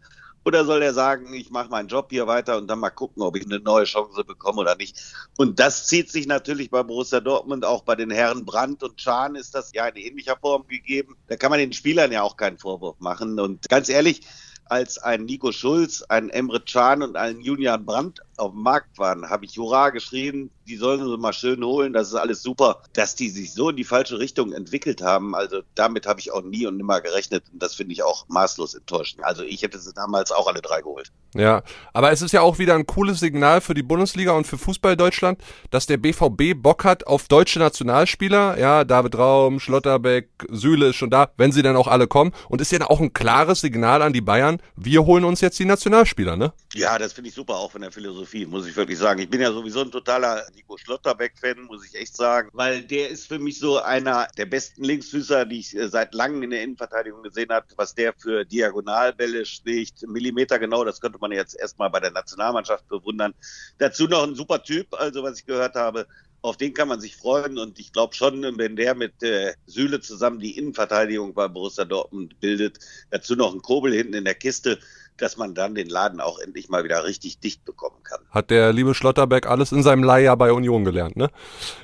Oder 0.48 0.64
soll 0.64 0.82
er 0.82 0.94
sagen, 0.94 1.34
ich 1.34 1.50
mache 1.50 1.68
meinen 1.68 1.90
Job 1.90 2.08
hier 2.10 2.26
weiter 2.26 2.58
und 2.58 2.68
dann 2.68 2.80
mal 2.80 2.90
gucken, 2.90 3.22
ob 3.22 3.36
ich 3.36 3.44
eine 3.44 3.60
neue 3.60 3.84
Chance 3.84 4.24
bekomme 4.24 4.62
oder 4.62 4.78
nicht? 4.78 4.98
Und 5.36 5.60
das 5.60 5.88
zieht 5.88 6.10
sich 6.10 6.26
natürlich 6.26 6.70
bei 6.70 6.84
Borussia 6.84 7.20
Dortmund, 7.20 7.66
auch 7.66 7.84
bei 7.84 7.96
den 7.96 8.12
Herren 8.12 8.46
Brandt 8.46 8.82
und 8.82 9.02
Schahn 9.02 9.36
ist 9.36 9.54
das 9.56 9.74
ja 9.74 9.86
in 9.90 9.98
ähnlicher 9.98 10.38
Form 10.38 10.66
gegeben. 10.66 11.18
Da 11.28 11.36
kann 11.36 11.50
man 11.50 11.60
den 11.60 11.74
Spielern 11.74 12.14
ja 12.14 12.22
auch 12.22 12.38
keinen 12.38 12.58
Vorwurf 12.58 12.98
machen. 13.02 13.42
Und 13.42 13.68
ganz 13.68 13.90
ehrlich, 13.90 14.22
als 14.64 14.98
ein 14.98 15.26
Nico 15.26 15.52
Schulz, 15.52 16.02
ein 16.04 16.30
Emre 16.30 16.62
Can 16.62 17.04
und 17.04 17.18
ein 17.18 17.42
Julian 17.42 17.86
Brandt 17.86 18.22
auf 18.38 18.52
dem 18.52 18.62
Markt 18.62 18.98
waren, 18.98 19.30
habe 19.30 19.46
ich 19.46 19.58
Hurra 19.58 19.90
geschrien, 19.90 20.50
die 20.68 20.78
sollen 20.78 21.00
sie 21.00 21.18
mal 21.18 21.34
schön 21.34 21.64
holen, 21.64 21.94
das 21.94 22.10
ist 22.10 22.16
alles 22.16 22.42
super. 22.42 22.82
Dass 22.94 23.16
die 23.16 23.30
sich 23.30 23.54
so 23.54 23.70
in 23.70 23.76
die 23.76 23.84
falsche 23.84 24.20
Richtung 24.20 24.54
entwickelt 24.54 25.02
haben, 25.02 25.36
also 25.36 25.62
damit 25.76 26.06
habe 26.08 26.20
ich 26.20 26.32
auch 26.32 26.44
nie 26.44 26.66
und 26.66 26.78
nimmer 26.78 27.02
gerechnet 27.02 27.44
und 27.52 27.62
das 27.62 27.76
finde 27.76 27.94
ich 27.94 28.04
auch 28.04 28.28
maßlos 28.28 28.76
enttäuschend. 28.76 29.24
Also 29.24 29.44
ich 29.44 29.62
hätte 29.62 29.80
sie 29.80 29.94
damals 29.94 30.32
auch 30.32 30.48
alle 30.48 30.62
drei 30.62 30.82
geholt. 30.82 31.12
Ja, 31.36 31.62
aber 31.94 32.12
es 32.12 32.22
ist 32.22 32.32
ja 32.32 32.42
auch 32.42 32.58
wieder 32.58 32.76
ein 32.76 32.88
cooles 32.88 33.20
Signal 33.20 33.62
für 33.62 33.74
die 33.74 33.84
Bundesliga 33.84 34.32
und 34.32 34.48
für 34.48 34.58
Fußball 34.58 34.96
Deutschland, 34.96 35.40
dass 35.70 35.86
der 35.86 35.98
BVB 35.98 36.54
Bock 36.56 36.84
hat 36.84 37.06
auf 37.06 37.28
deutsche 37.28 37.60
Nationalspieler. 37.60 38.58
Ja, 38.58 38.84
David 38.84 39.18
Raum, 39.18 39.60
Schlotterbeck, 39.60 40.30
Süle 40.50 40.88
ist 40.88 40.96
schon 40.96 41.10
da, 41.10 41.30
wenn 41.38 41.52
sie 41.52 41.62
dann 41.62 41.76
auch 41.76 41.88
alle 41.88 42.08
kommen. 42.08 42.32
Und 42.50 42.62
ist 42.62 42.72
ja 42.72 42.90
auch 42.90 43.00
ein 43.00 43.14
klares 43.14 43.62
Signal 43.62 44.02
an 44.02 44.14
die 44.14 44.22
Bayern, 44.22 44.62
wir 44.76 45.06
holen 45.06 45.24
uns 45.24 45.42
jetzt 45.42 45.60
die 45.60 45.66
Nationalspieler, 45.66 46.36
ne? 46.38 46.54
Ja, 46.74 46.98
das 46.98 47.14
finde 47.14 47.30
ich 47.30 47.36
super, 47.36 47.56
auch 47.56 47.72
von 47.72 47.82
der 47.82 47.92
Philosophie, 47.92 48.27
muss 48.48 48.68
ich 48.68 48.76
wirklich 48.76 48.98
sagen. 48.98 49.20
Ich 49.20 49.30
bin 49.30 49.42
ja 49.42 49.52
sowieso 49.52 49.82
ein 49.82 49.92
totaler 49.92 50.46
Nico 50.54 50.78
Schlotterbeck-Fan, 50.78 51.64
muss 51.64 51.86
ich 51.86 51.96
echt 51.96 52.16
sagen, 52.16 52.50
weil 52.54 52.82
der 52.84 53.10
ist 53.10 53.28
für 53.28 53.40
mich 53.40 53.60
so 53.60 53.82
einer 53.82 54.28
der 54.38 54.46
besten 54.46 54.84
Linksfüßer, 54.84 55.46
die 55.46 55.60
ich 55.60 55.76
äh, 55.76 55.88
seit 55.88 56.14
langem 56.14 56.44
in 56.44 56.50
der 56.52 56.64
Innenverteidigung 56.64 57.24
gesehen 57.24 57.50
habe, 57.50 57.66
was 57.76 57.96
der 57.96 58.14
für 58.14 58.46
Diagonalbälle 58.46 59.46
schlägt, 59.46 60.08
Millimeter 60.08 60.60
genau, 60.60 60.84
das 60.84 61.00
könnte 61.02 61.20
man 61.20 61.32
jetzt 61.32 61.60
erstmal 61.60 61.90
bei 61.90 62.00
der 62.00 62.12
Nationalmannschaft 62.12 62.88
bewundern. 62.88 63.34
Dazu 63.78 64.08
noch 64.08 64.24
ein 64.24 64.36
super 64.36 64.62
Typ, 64.62 64.94
also 64.94 65.24
was 65.24 65.40
ich 65.40 65.46
gehört 65.46 65.76
habe, 65.76 66.08
auf 66.48 66.58
den 66.58 66.74
kann 66.74 66.88
man 66.88 67.00
sich 67.00 67.16
freuen 67.16 67.58
und 67.58 67.80
ich 67.80 67.94
glaube 67.94 68.16
schon, 68.16 68.42
wenn 68.58 68.76
der 68.76 68.96
mit 68.96 69.22
äh, 69.24 69.54
Süle 69.66 70.00
zusammen 70.02 70.40
die 70.40 70.58
Innenverteidigung 70.58 71.34
bei 71.34 71.48
Borussia 71.48 71.86
Dortmund 71.86 72.40
bildet, 72.40 72.80
dazu 73.12 73.36
noch 73.36 73.54
ein 73.54 73.62
Kobel 73.62 73.94
hinten 73.94 74.14
in 74.14 74.26
der 74.26 74.36
Kiste, 74.36 74.80
dass 75.18 75.38
man 75.38 75.56
dann 75.56 75.76
den 75.76 75.90
Laden 75.90 76.22
auch 76.22 76.40
endlich 76.40 76.70
mal 76.70 76.84
wieder 76.84 77.04
richtig 77.04 77.40
dicht 77.40 77.66
bekommen 77.66 78.04
kann. 78.04 78.20
Hat 78.30 78.50
der 78.50 78.72
liebe 78.72 78.94
Schlotterbeck 78.94 79.48
alles 79.48 79.72
in 79.72 79.84
seinem 79.84 80.04
Leihjahr 80.04 80.38
bei 80.38 80.52
Union 80.52 80.84
gelernt, 80.84 81.18
ne? 81.18 81.30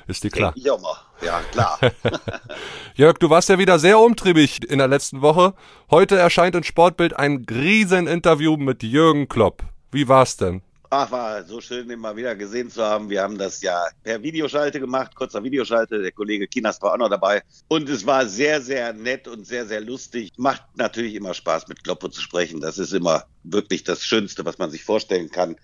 Ist 0.06 0.24
die 0.24 0.30
klar. 0.30 0.52
Ja, 0.56 0.76
mal. 0.78 0.96
ja 1.22 1.40
klar. 1.50 1.78
Jörg, 2.94 3.18
du 3.18 3.30
warst 3.30 3.48
ja 3.48 3.58
wieder 3.58 3.78
sehr 3.78 3.98
umtriebig 3.98 4.68
in 4.68 4.78
der 4.78 4.88
letzten 4.88 5.20
Woche. 5.20 5.54
Heute 5.90 6.16
erscheint 6.16 6.54
in 6.54 6.64
Sportbild 6.64 7.16
ein 7.16 7.44
Rieseninterview 7.50 8.56
mit 8.56 8.82
Jürgen 8.82 9.28
Klopp. 9.28 9.62
Wie 9.90 10.08
war's 10.08 10.36
denn? 10.36 10.62
Ach, 10.96 11.10
war 11.10 11.42
so 11.42 11.60
schön, 11.60 11.90
ihn 11.90 11.98
mal 11.98 12.14
wieder 12.14 12.36
gesehen 12.36 12.70
zu 12.70 12.80
haben. 12.84 13.10
Wir 13.10 13.20
haben 13.20 13.36
das 13.36 13.60
ja 13.62 13.88
per 14.04 14.22
Videoschalte 14.22 14.78
gemacht, 14.78 15.16
kurzer 15.16 15.42
Videoschalte. 15.42 16.00
Der 16.00 16.12
Kollege 16.12 16.46
Kinas 16.46 16.80
war 16.82 16.92
auch 16.92 16.98
noch 16.98 17.08
dabei. 17.08 17.42
Und 17.66 17.88
es 17.88 18.06
war 18.06 18.26
sehr, 18.26 18.60
sehr 18.62 18.92
nett 18.92 19.26
und 19.26 19.44
sehr, 19.44 19.66
sehr 19.66 19.80
lustig. 19.80 20.30
Macht 20.36 20.62
natürlich 20.76 21.16
immer 21.16 21.34
Spaß, 21.34 21.66
mit 21.66 21.82
Kloppo 21.82 22.10
zu 22.10 22.20
sprechen. 22.20 22.60
Das 22.60 22.78
ist 22.78 22.92
immer 22.92 23.24
wirklich 23.42 23.82
das 23.82 24.04
Schönste, 24.04 24.44
was 24.44 24.58
man 24.58 24.70
sich 24.70 24.84
vorstellen 24.84 25.32
kann. 25.32 25.56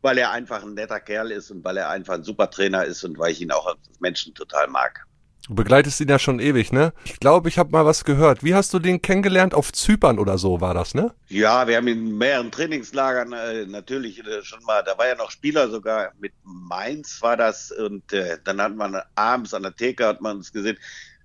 Weil 0.00 0.16
er 0.16 0.30
einfach 0.30 0.62
ein 0.62 0.72
netter 0.72 1.00
Kerl 1.00 1.32
ist 1.32 1.50
und 1.50 1.62
weil 1.64 1.76
er 1.76 1.90
einfach 1.90 2.14
ein 2.14 2.24
super 2.24 2.48
Trainer 2.48 2.86
ist 2.86 3.04
und 3.04 3.18
weil 3.18 3.32
ich 3.32 3.42
ihn 3.42 3.50
auch 3.50 3.66
als 3.66 4.00
Menschen 4.00 4.32
total 4.32 4.68
mag. 4.68 5.06
Du 5.48 5.54
begleitest 5.54 5.98
ihn 6.02 6.08
ja 6.08 6.18
schon 6.18 6.40
ewig, 6.40 6.72
ne? 6.72 6.92
Ich 7.04 7.20
glaube, 7.20 7.48
ich 7.48 7.58
habe 7.58 7.70
mal 7.70 7.86
was 7.86 8.04
gehört. 8.04 8.44
Wie 8.44 8.54
hast 8.54 8.74
du 8.74 8.78
den 8.78 9.00
kennengelernt? 9.00 9.54
Auf 9.54 9.72
Zypern 9.72 10.18
oder 10.18 10.36
so 10.36 10.60
war 10.60 10.74
das, 10.74 10.94
ne? 10.94 11.14
Ja, 11.28 11.66
wir 11.66 11.78
haben 11.78 11.88
in 11.88 12.18
mehreren 12.18 12.50
Trainingslagern 12.50 13.32
äh, 13.32 13.64
natürlich 13.64 14.18
äh, 14.18 14.42
schon 14.42 14.62
mal, 14.64 14.82
da 14.82 14.98
war 14.98 15.08
ja 15.08 15.14
noch 15.14 15.30
Spieler 15.30 15.70
sogar, 15.70 16.12
mit 16.20 16.34
Mainz 16.44 17.22
war 17.22 17.38
das 17.38 17.72
und 17.72 18.12
äh, 18.12 18.36
dann 18.44 18.60
hat 18.60 18.76
man 18.76 19.00
abends 19.14 19.54
an 19.54 19.62
der 19.62 19.74
Theke, 19.74 20.06
hat 20.06 20.20
man 20.20 20.36
uns 20.36 20.52
gesehen. 20.52 20.76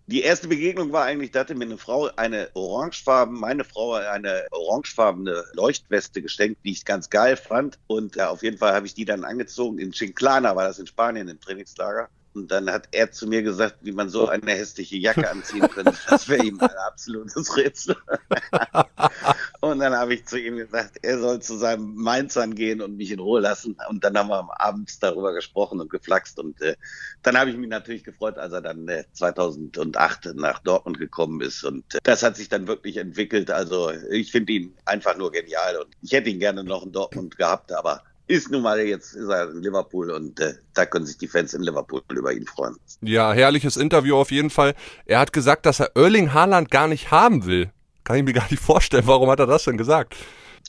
Die 0.08 0.22
erste 0.22 0.48
Begegnung 0.48 0.94
war 0.94 1.04
eigentlich, 1.04 1.32
da 1.32 1.42
hatte 1.42 1.56
mir 1.56 1.66
eine 1.66 1.78
Frau 1.78 2.10
eine 2.16 2.50
orangefarben, 2.54 3.38
meine 3.38 3.66
Frau 3.66 3.96
eine 3.96 4.46
orangefarbene 4.52 5.44
Leuchtweste 5.54 6.22
geschenkt, 6.22 6.62
die 6.64 6.72
ich 6.72 6.86
ganz 6.86 7.10
geil 7.10 7.36
fand. 7.36 7.78
Und 7.88 8.18
auf 8.22 8.42
jeden 8.42 8.58
Fall 8.58 8.74
habe 8.74 8.86
ich 8.86 8.94
die 8.94 9.06
dann 9.06 9.26
angezogen. 9.26 9.80
In 9.80 9.92
Chinclana 9.92 10.56
war 10.56 10.66
das 10.66 10.80
in 10.80 10.88
Spanien 10.88 11.28
im 11.28 11.40
Trainingslager. 11.42 12.10
Und 12.34 12.52
dann 12.52 12.70
hat 12.72 12.88
er 12.92 13.12
zu 13.12 13.28
mir 13.28 13.44
gesagt, 13.44 13.78
wie 13.82 13.92
man 13.92 14.10
so 14.10 14.28
eine 14.28 14.52
hässliche 14.52 14.98
Jacke 14.98 15.30
anziehen 15.30 15.68
könnte. 15.70 15.94
Das 16.10 16.28
wäre 16.28 16.44
ihm 16.44 16.60
ein 16.60 16.70
absolutes 16.88 17.56
Rätsel. 17.56 17.96
und 19.62 19.80
dann 19.80 19.94
habe 19.94 20.16
ich 20.16 20.26
zu 20.26 20.40
ihm 20.40 20.58
gesagt, 20.58 20.98
er 21.04 21.20
soll 21.20 21.42
zu 21.42 21.58
seinem 21.58 21.96
Mainzern 21.96 22.56
gehen 22.56 22.82
und 22.82 22.98
mich 22.98 23.12
in 23.12 23.20
Ruhe 23.20 23.40
lassen. 23.40 23.78
Und 23.90 24.04
dann 24.04 24.18
haben 24.18 24.30
wir 24.30 24.40
am 24.40 24.50
Abend 24.50 24.92
darüber 25.04 25.34
gesprochen 25.34 25.80
und 25.80 25.92
geflaxt. 25.92 26.40
Und 26.40 26.60
äh, 26.62 26.76
dann 27.22 27.38
habe 27.38 27.52
ich 27.52 27.58
mich 27.58 27.70
natürlich 27.70 28.04
gefreut, 28.04 28.38
als 28.38 28.54
er 28.54 28.62
dann 28.62 28.88
äh, 28.88 29.04
2008 29.14 30.34
nach 30.36 30.60
Dortmund 30.60 30.98
gekommen 30.98 31.42
ist. 31.42 31.64
Und 31.64 31.96
äh, 31.96 32.00
das 32.04 32.24
hat 32.24 32.36
sich 32.36 32.50
dann 32.50 32.68
wirklich 32.68 32.98
entwickelt. 32.98 33.52
Also 33.52 33.92
ich 34.10 34.32
finde 34.32 34.54
ihn 34.54 34.76
einfach 34.86 35.18
nur 35.18 35.32
genial. 35.32 35.78
Und 35.78 35.96
ich 36.02 36.12
hätte 36.12 36.30
ihn 36.30 36.40
gerne 36.40 36.64
noch 36.64 36.84
in 36.84 36.92
Dortmund 36.92 37.38
gehabt, 37.38 37.72
aber 37.72 38.04
ist 38.28 38.52
nun 38.52 38.62
mal 38.62 38.80
jetzt 38.80 39.14
ist 39.14 39.30
er 39.30 39.50
in 39.52 39.62
Liverpool 39.62 40.12
und 40.12 40.40
äh, 40.40 40.54
da 40.74 40.86
können 40.86 41.06
sich 41.06 41.18
die 41.18 41.28
Fans 41.28 41.54
in 41.54 41.64
Liverpool 41.64 42.02
über 42.12 42.32
ihn 42.32 42.46
freuen. 42.46 42.76
Ja, 43.02 43.34
herrliches 43.34 43.78
Interview 43.78 44.16
auf 44.16 44.32
jeden 44.32 44.50
Fall. 44.50 44.76
Er 45.06 45.20
hat 45.20 45.34
gesagt, 45.34 45.66
dass 45.66 45.80
er 45.80 45.92
Erling 45.96 46.34
Haaland 46.34 46.72
gar 46.72 46.88
nicht 46.88 47.12
haben 47.12 47.46
will. 47.46 47.72
Kann 48.04 48.18
ich 48.18 48.24
mir 48.24 48.34
gar 48.34 48.50
nicht 48.50 48.62
vorstellen. 48.64 49.08
Warum 49.08 49.30
hat 49.30 49.40
er 49.40 49.48
das 49.48 49.64
denn 49.64 49.78
gesagt? 49.78 50.16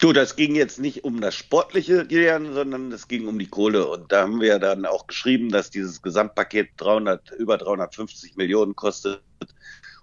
Du, 0.00 0.12
das 0.12 0.34
ging 0.34 0.56
jetzt 0.56 0.80
nicht 0.80 1.04
um 1.04 1.20
das 1.20 1.37
Sportliche, 1.37 2.04
Gillian, 2.04 2.52
sondern 2.52 2.90
es 2.90 3.06
ging 3.06 3.28
um 3.28 3.38
die 3.38 3.46
Kohle. 3.46 3.87
Und 3.87 4.11
da 4.11 4.23
haben 4.23 4.40
wir 4.40 4.58
dann 4.58 4.87
auch 4.87 5.06
geschrieben, 5.06 5.50
dass 5.50 5.70
dieses 5.70 6.02
Gesamtpaket 6.02 6.70
300, 6.78 7.30
über 7.38 7.58
350 7.58 8.37
Millionen 8.37 8.75
kostet. 8.75 9.23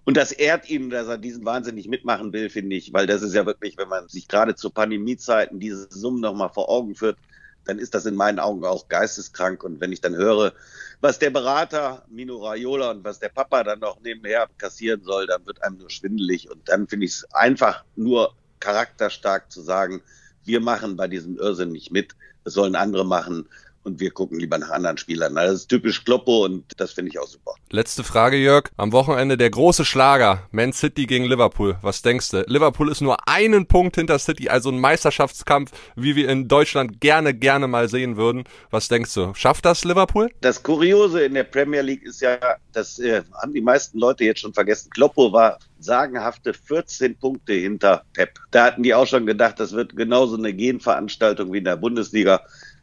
Und 0.05 0.17
das 0.17 0.31
ehrt 0.31 0.69
ihn, 0.69 0.89
dass 0.89 1.07
er 1.07 1.17
diesen 1.17 1.45
Wahnsinn 1.45 1.75
nicht 1.75 1.89
mitmachen 1.89 2.31
will, 2.33 2.49
finde 2.49 2.75
ich, 2.75 2.93
weil 2.93 3.05
das 3.05 3.21
ist 3.21 3.35
ja 3.35 3.45
wirklich, 3.45 3.77
wenn 3.77 3.89
man 3.89 4.07
sich 4.07 4.27
gerade 4.27 4.55
zu 4.55 4.69
Pandemiezeiten 4.69 5.59
diese 5.59 5.87
Summen 5.91 6.21
nochmal 6.21 6.49
vor 6.49 6.69
Augen 6.69 6.95
führt, 6.95 7.17
dann 7.65 7.79
ist 7.79 7.93
das 7.93 8.05
in 8.05 8.15
meinen 8.15 8.39
Augen 8.39 8.65
auch 8.65 8.87
geisteskrank. 8.87 9.63
Und 9.63 9.81
wenn 9.81 9.91
ich 9.91 10.01
dann 10.01 10.15
höre, 10.15 10.53
was 10.99 11.19
der 11.19 11.29
Berater 11.29 12.03
Mino 12.09 12.45
Raiola 12.45 12.91
und 12.91 13.03
was 13.03 13.19
der 13.19 13.29
Papa 13.29 13.63
dann 13.63 13.79
noch 13.79 13.99
nebenher 14.01 14.47
kassieren 14.57 15.03
soll, 15.03 15.27
dann 15.27 15.45
wird 15.45 15.63
einem 15.63 15.77
nur 15.77 15.89
schwindelig. 15.89 16.49
Und 16.49 16.67
dann 16.69 16.87
finde 16.87 17.05
ich 17.05 17.13
es 17.13 17.33
einfach 17.33 17.83
nur 17.95 18.33
charakterstark 18.59 19.51
zu 19.51 19.61
sagen, 19.61 20.01
wir 20.43 20.59
machen 20.59 20.95
bei 20.95 21.07
diesem 21.07 21.37
Irrsinn 21.37 21.71
nicht 21.71 21.91
mit, 21.91 22.15
das 22.43 22.53
sollen 22.53 22.75
andere 22.75 23.05
machen 23.05 23.47
und 23.83 23.99
wir 23.99 24.11
gucken 24.11 24.39
lieber 24.39 24.57
nach 24.57 24.69
anderen 24.69 24.97
Spielern. 24.97 25.35
Das 25.35 25.53
ist 25.53 25.67
typisch 25.67 26.03
Kloppo 26.03 26.45
und 26.45 26.65
das 26.77 26.93
finde 26.93 27.11
ich 27.11 27.19
auch 27.19 27.27
super. 27.27 27.53
Letzte 27.69 28.03
Frage, 28.03 28.37
Jörg. 28.37 28.69
Am 28.77 28.91
Wochenende 28.91 29.37
der 29.37 29.49
große 29.49 29.85
Schlager. 29.85 30.47
Man 30.51 30.73
City 30.73 31.05
gegen 31.05 31.25
Liverpool. 31.25 31.77
Was 31.81 32.01
denkst 32.01 32.29
du? 32.29 32.43
Liverpool 32.47 32.91
ist 32.91 33.01
nur 33.01 33.27
einen 33.27 33.65
Punkt 33.65 33.95
hinter 33.95 34.19
City, 34.19 34.49
also 34.49 34.69
ein 34.69 34.79
Meisterschaftskampf, 34.79 35.71
wie 35.95 36.15
wir 36.15 36.29
in 36.29 36.47
Deutschland 36.47 37.01
gerne, 37.01 37.33
gerne 37.33 37.67
mal 37.67 37.89
sehen 37.89 38.17
würden. 38.17 38.43
Was 38.69 38.87
denkst 38.87 39.13
du? 39.13 39.33
Schafft 39.33 39.65
das 39.65 39.83
Liverpool? 39.83 40.29
Das 40.41 40.61
Kuriose 40.61 41.23
in 41.23 41.33
der 41.33 41.43
Premier 41.43 41.81
League 41.81 42.03
ist 42.03 42.21
ja, 42.21 42.37
das 42.73 42.99
äh, 42.99 43.23
haben 43.41 43.53
die 43.53 43.61
meisten 43.61 43.97
Leute 43.99 44.23
jetzt 44.25 44.41
schon 44.41 44.53
vergessen. 44.53 44.89
Kloppo 44.91 45.31
war 45.31 45.57
sagenhafte 45.79 46.53
14 46.53 47.17
Punkte 47.17 47.53
hinter 47.53 48.03
Pep. 48.13 48.39
Da 48.51 48.65
hatten 48.65 48.83
die 48.83 48.93
auch 48.93 49.07
schon 49.07 49.25
gedacht, 49.25 49.59
das 49.59 49.71
wird 49.73 49.95
genauso 49.95 50.37
eine 50.37 50.53
Genveranstaltung 50.53 51.51
wie 51.51 51.57
in 51.57 51.63
der 51.63 51.75
Bundesliga 51.75 52.41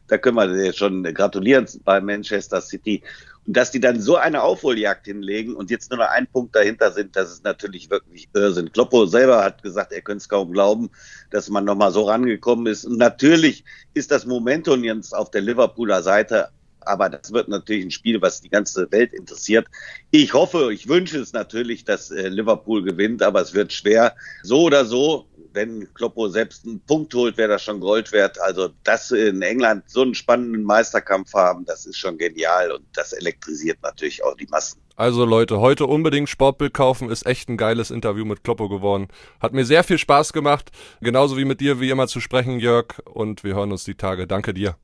da 0.09 0.17
können 0.17 0.35
wir 0.35 0.47
dir 0.47 0.73
schon 0.73 1.03
gratulieren 1.03 1.67
bei 1.83 2.01
Manchester 2.01 2.61
City. 2.61 3.03
Und 3.47 3.55
dass 3.55 3.71
die 3.71 3.79
dann 3.79 3.99
so 4.01 4.15
eine 4.15 4.43
Aufholjagd 4.43 5.05
hinlegen 5.05 5.55
und 5.55 5.71
jetzt 5.71 5.89
nur 5.89 5.99
noch 5.99 6.09
ein 6.09 6.27
Punkt 6.27 6.55
dahinter 6.55 6.91
sind, 6.91 7.15
das 7.15 7.31
ist 7.31 7.43
natürlich 7.43 7.89
wirklich 7.89 8.27
Irrsinn. 8.33 8.71
Kloppo 8.71 9.05
selber 9.05 9.43
hat 9.43 9.63
gesagt, 9.63 9.91
er 9.91 10.01
könnte 10.01 10.21
es 10.21 10.29
kaum 10.29 10.51
glauben, 10.51 10.89
dass 11.31 11.49
man 11.49 11.65
nochmal 11.65 11.91
so 11.91 12.03
rangekommen 12.03 12.67
ist. 12.67 12.85
Und 12.85 12.97
natürlich 12.97 13.63
ist 13.93 14.11
das 14.11 14.25
Momentum 14.25 14.83
jetzt 14.83 15.15
auf 15.15 15.31
der 15.31 15.41
Liverpooler 15.41 16.03
Seite 16.03 16.49
aber 16.81 17.09
das 17.09 17.31
wird 17.31 17.47
natürlich 17.47 17.85
ein 17.85 17.91
Spiel, 17.91 18.21
was 18.21 18.41
die 18.41 18.49
ganze 18.49 18.91
Welt 18.91 19.13
interessiert. 19.13 19.67
Ich 20.11 20.33
hoffe, 20.33 20.73
ich 20.73 20.87
wünsche 20.87 21.19
es 21.19 21.33
natürlich, 21.33 21.83
dass 21.83 22.09
äh, 22.09 22.29
Liverpool 22.29 22.83
gewinnt, 22.83 23.21
aber 23.21 23.41
es 23.41 23.53
wird 23.53 23.73
schwer. 23.73 24.15
So 24.43 24.63
oder 24.63 24.85
so, 24.85 25.27
wenn 25.53 25.93
Kloppo 25.93 26.27
selbst 26.29 26.65
einen 26.65 26.79
Punkt 26.81 27.13
holt, 27.13 27.37
wäre 27.37 27.49
das 27.49 27.63
schon 27.63 27.79
Gold 27.79 28.11
wert. 28.11 28.39
Also, 28.41 28.69
dass 28.83 29.11
in 29.11 29.41
England 29.41 29.83
so 29.87 30.01
einen 30.01 30.15
spannenden 30.15 30.63
Meisterkampf 30.63 31.33
haben, 31.33 31.65
das 31.65 31.85
ist 31.85 31.97
schon 31.97 32.17
genial 32.17 32.71
und 32.71 32.85
das 32.93 33.13
elektrisiert 33.13 33.79
natürlich 33.81 34.23
auch 34.23 34.35
die 34.35 34.47
Massen. 34.47 34.81
Also 34.95 35.23
Leute, 35.23 35.59
heute 35.61 35.85
unbedingt 35.85 36.27
Sportbild 36.27 36.73
kaufen, 36.73 37.09
ist 37.09 37.25
echt 37.25 37.47
ein 37.47 37.55
geiles 37.55 37.89
Interview 37.89 38.25
mit 38.25 38.43
Kloppo 38.43 38.67
geworden. 38.67 39.07
Hat 39.39 39.53
mir 39.53 39.63
sehr 39.63 39.85
viel 39.85 39.97
Spaß 39.97 40.33
gemacht, 40.33 40.71
genauso 40.99 41.37
wie 41.37 41.45
mit 41.45 41.61
dir 41.61 41.79
wie 41.79 41.89
immer 41.89 42.07
zu 42.07 42.19
sprechen, 42.19 42.59
Jörg, 42.59 42.99
und 43.05 43.45
wir 43.45 43.55
hören 43.55 43.71
uns 43.71 43.85
die 43.85 43.95
Tage. 43.95 44.27
Danke 44.27 44.53
dir. 44.53 44.75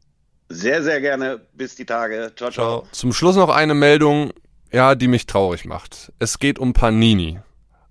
Sehr, 0.47 0.83
sehr 0.83 1.01
gerne. 1.01 1.41
Bis 1.53 1.75
die 1.75 1.85
Tage. 1.85 2.31
Ciao, 2.35 2.49
ciao. 2.49 2.81
ciao. 2.81 2.87
Zum 2.91 3.11
Schluss 3.11 3.35
noch 3.35 3.49
eine 3.49 3.73
Meldung, 3.73 4.31
ja, 4.71 4.95
die 4.95 5.07
mich 5.07 5.25
traurig 5.25 5.65
macht. 5.65 6.13
Es 6.19 6.39
geht 6.39 6.59
um 6.59 6.73
Panini. 6.73 7.39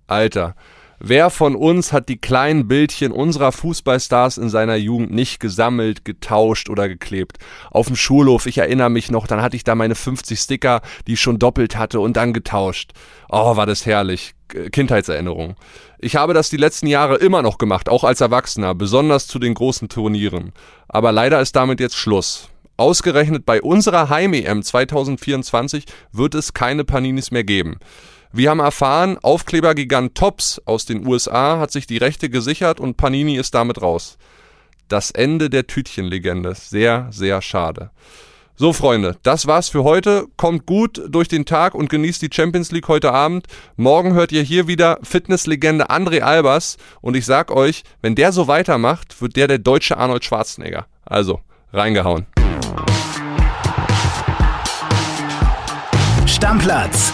Alter, 0.07 0.55
Wer 0.99 1.29
von 1.29 1.55
uns 1.55 1.91
hat 1.91 2.07
die 2.07 2.17
kleinen 2.17 2.67
Bildchen 2.67 3.11
unserer 3.11 3.51
Fußballstars 3.51 4.37
in 4.37 4.49
seiner 4.49 4.75
Jugend 4.75 5.11
nicht 5.11 5.39
gesammelt, 5.39 6.05
getauscht 6.05 6.69
oder 6.69 6.87
geklebt? 6.87 7.37
Auf 7.69 7.87
dem 7.87 7.95
Schulhof, 7.95 8.45
ich 8.45 8.57
erinnere 8.57 8.89
mich 8.89 9.11
noch, 9.11 9.27
dann 9.27 9.41
hatte 9.41 9.57
ich 9.57 9.65
da 9.65 9.75
meine 9.75 9.95
50 9.95 10.39
Sticker, 10.39 10.81
die 11.05 11.13
ich 11.13 11.21
schon 11.21 11.37
doppelt 11.37 11.77
hatte 11.77 11.99
und 11.99 12.15
dann 12.15 12.33
getauscht. 12.33 12.93
Oh, 13.29 13.57
war 13.57 13.65
das 13.65 13.85
herrlich. 13.85 14.33
Kindheitserinnerung. 14.71 15.55
Ich 15.99 16.15
habe 16.15 16.33
das 16.33 16.49
die 16.49 16.57
letzten 16.57 16.87
Jahre 16.87 17.15
immer 17.15 17.41
noch 17.41 17.57
gemacht, 17.57 17.89
auch 17.89 18.03
als 18.03 18.21
Erwachsener, 18.21 18.75
besonders 18.75 19.27
zu 19.27 19.39
den 19.39 19.53
großen 19.53 19.89
Turnieren. 19.89 20.53
Aber 20.87 21.11
leider 21.11 21.41
ist 21.41 21.55
damit 21.55 21.79
jetzt 21.79 21.97
Schluss. 21.97 22.49
Ausgerechnet 22.77 23.45
bei 23.45 23.61
unserer 23.61 24.09
Heim-EM 24.09 24.61
2024 24.61 25.85
wird 26.11 26.35
es 26.35 26.53
keine 26.53 26.83
Paninis 26.83 27.31
mehr 27.31 27.43
geben. 27.43 27.79
Wir 28.37 28.49
haben 28.49 28.59
erfahren, 28.59 29.17
Aufklebergigant 29.21 30.13
Tops 30.13 30.61
aus 30.65 30.85
den 30.85 31.07
USA 31.07 31.57
hat 31.57 31.71
sich 31.71 31.87
die 31.87 31.95
Rechte 31.95 32.29
gesichert 32.29 32.81
und 32.81 32.97
Panini 32.97 33.37
ist 33.37 33.55
damit 33.55 33.81
raus. 33.81 34.17
Das 34.89 35.09
Ende 35.09 35.49
der 35.49 35.67
Tütchenlegende. 35.67 36.53
Sehr, 36.53 37.07
sehr 37.11 37.41
schade. 37.41 37.91
So, 38.57 38.73
Freunde, 38.73 39.15
das 39.23 39.47
war's 39.47 39.69
für 39.69 39.85
heute. 39.85 40.27
Kommt 40.35 40.65
gut 40.65 41.01
durch 41.07 41.29
den 41.29 41.45
Tag 41.45 41.75
und 41.75 41.87
genießt 41.87 42.21
die 42.21 42.29
Champions 42.29 42.73
League 42.73 42.89
heute 42.89 43.13
Abend. 43.13 43.47
Morgen 43.77 44.13
hört 44.13 44.33
ihr 44.33 44.41
hier 44.41 44.67
wieder 44.67 44.99
Fitnesslegende 45.01 45.89
André 45.89 46.19
Albers. 46.19 46.75
Und 46.99 47.15
ich 47.15 47.25
sag 47.25 47.51
euch, 47.51 47.85
wenn 48.01 48.15
der 48.15 48.33
so 48.33 48.49
weitermacht, 48.49 49.21
wird 49.21 49.37
der 49.37 49.47
der 49.47 49.59
deutsche 49.59 49.95
Arnold 49.95 50.25
Schwarzenegger. 50.25 50.87
Also, 51.05 51.39
reingehauen. 51.71 52.25
Stammplatz 56.25 57.13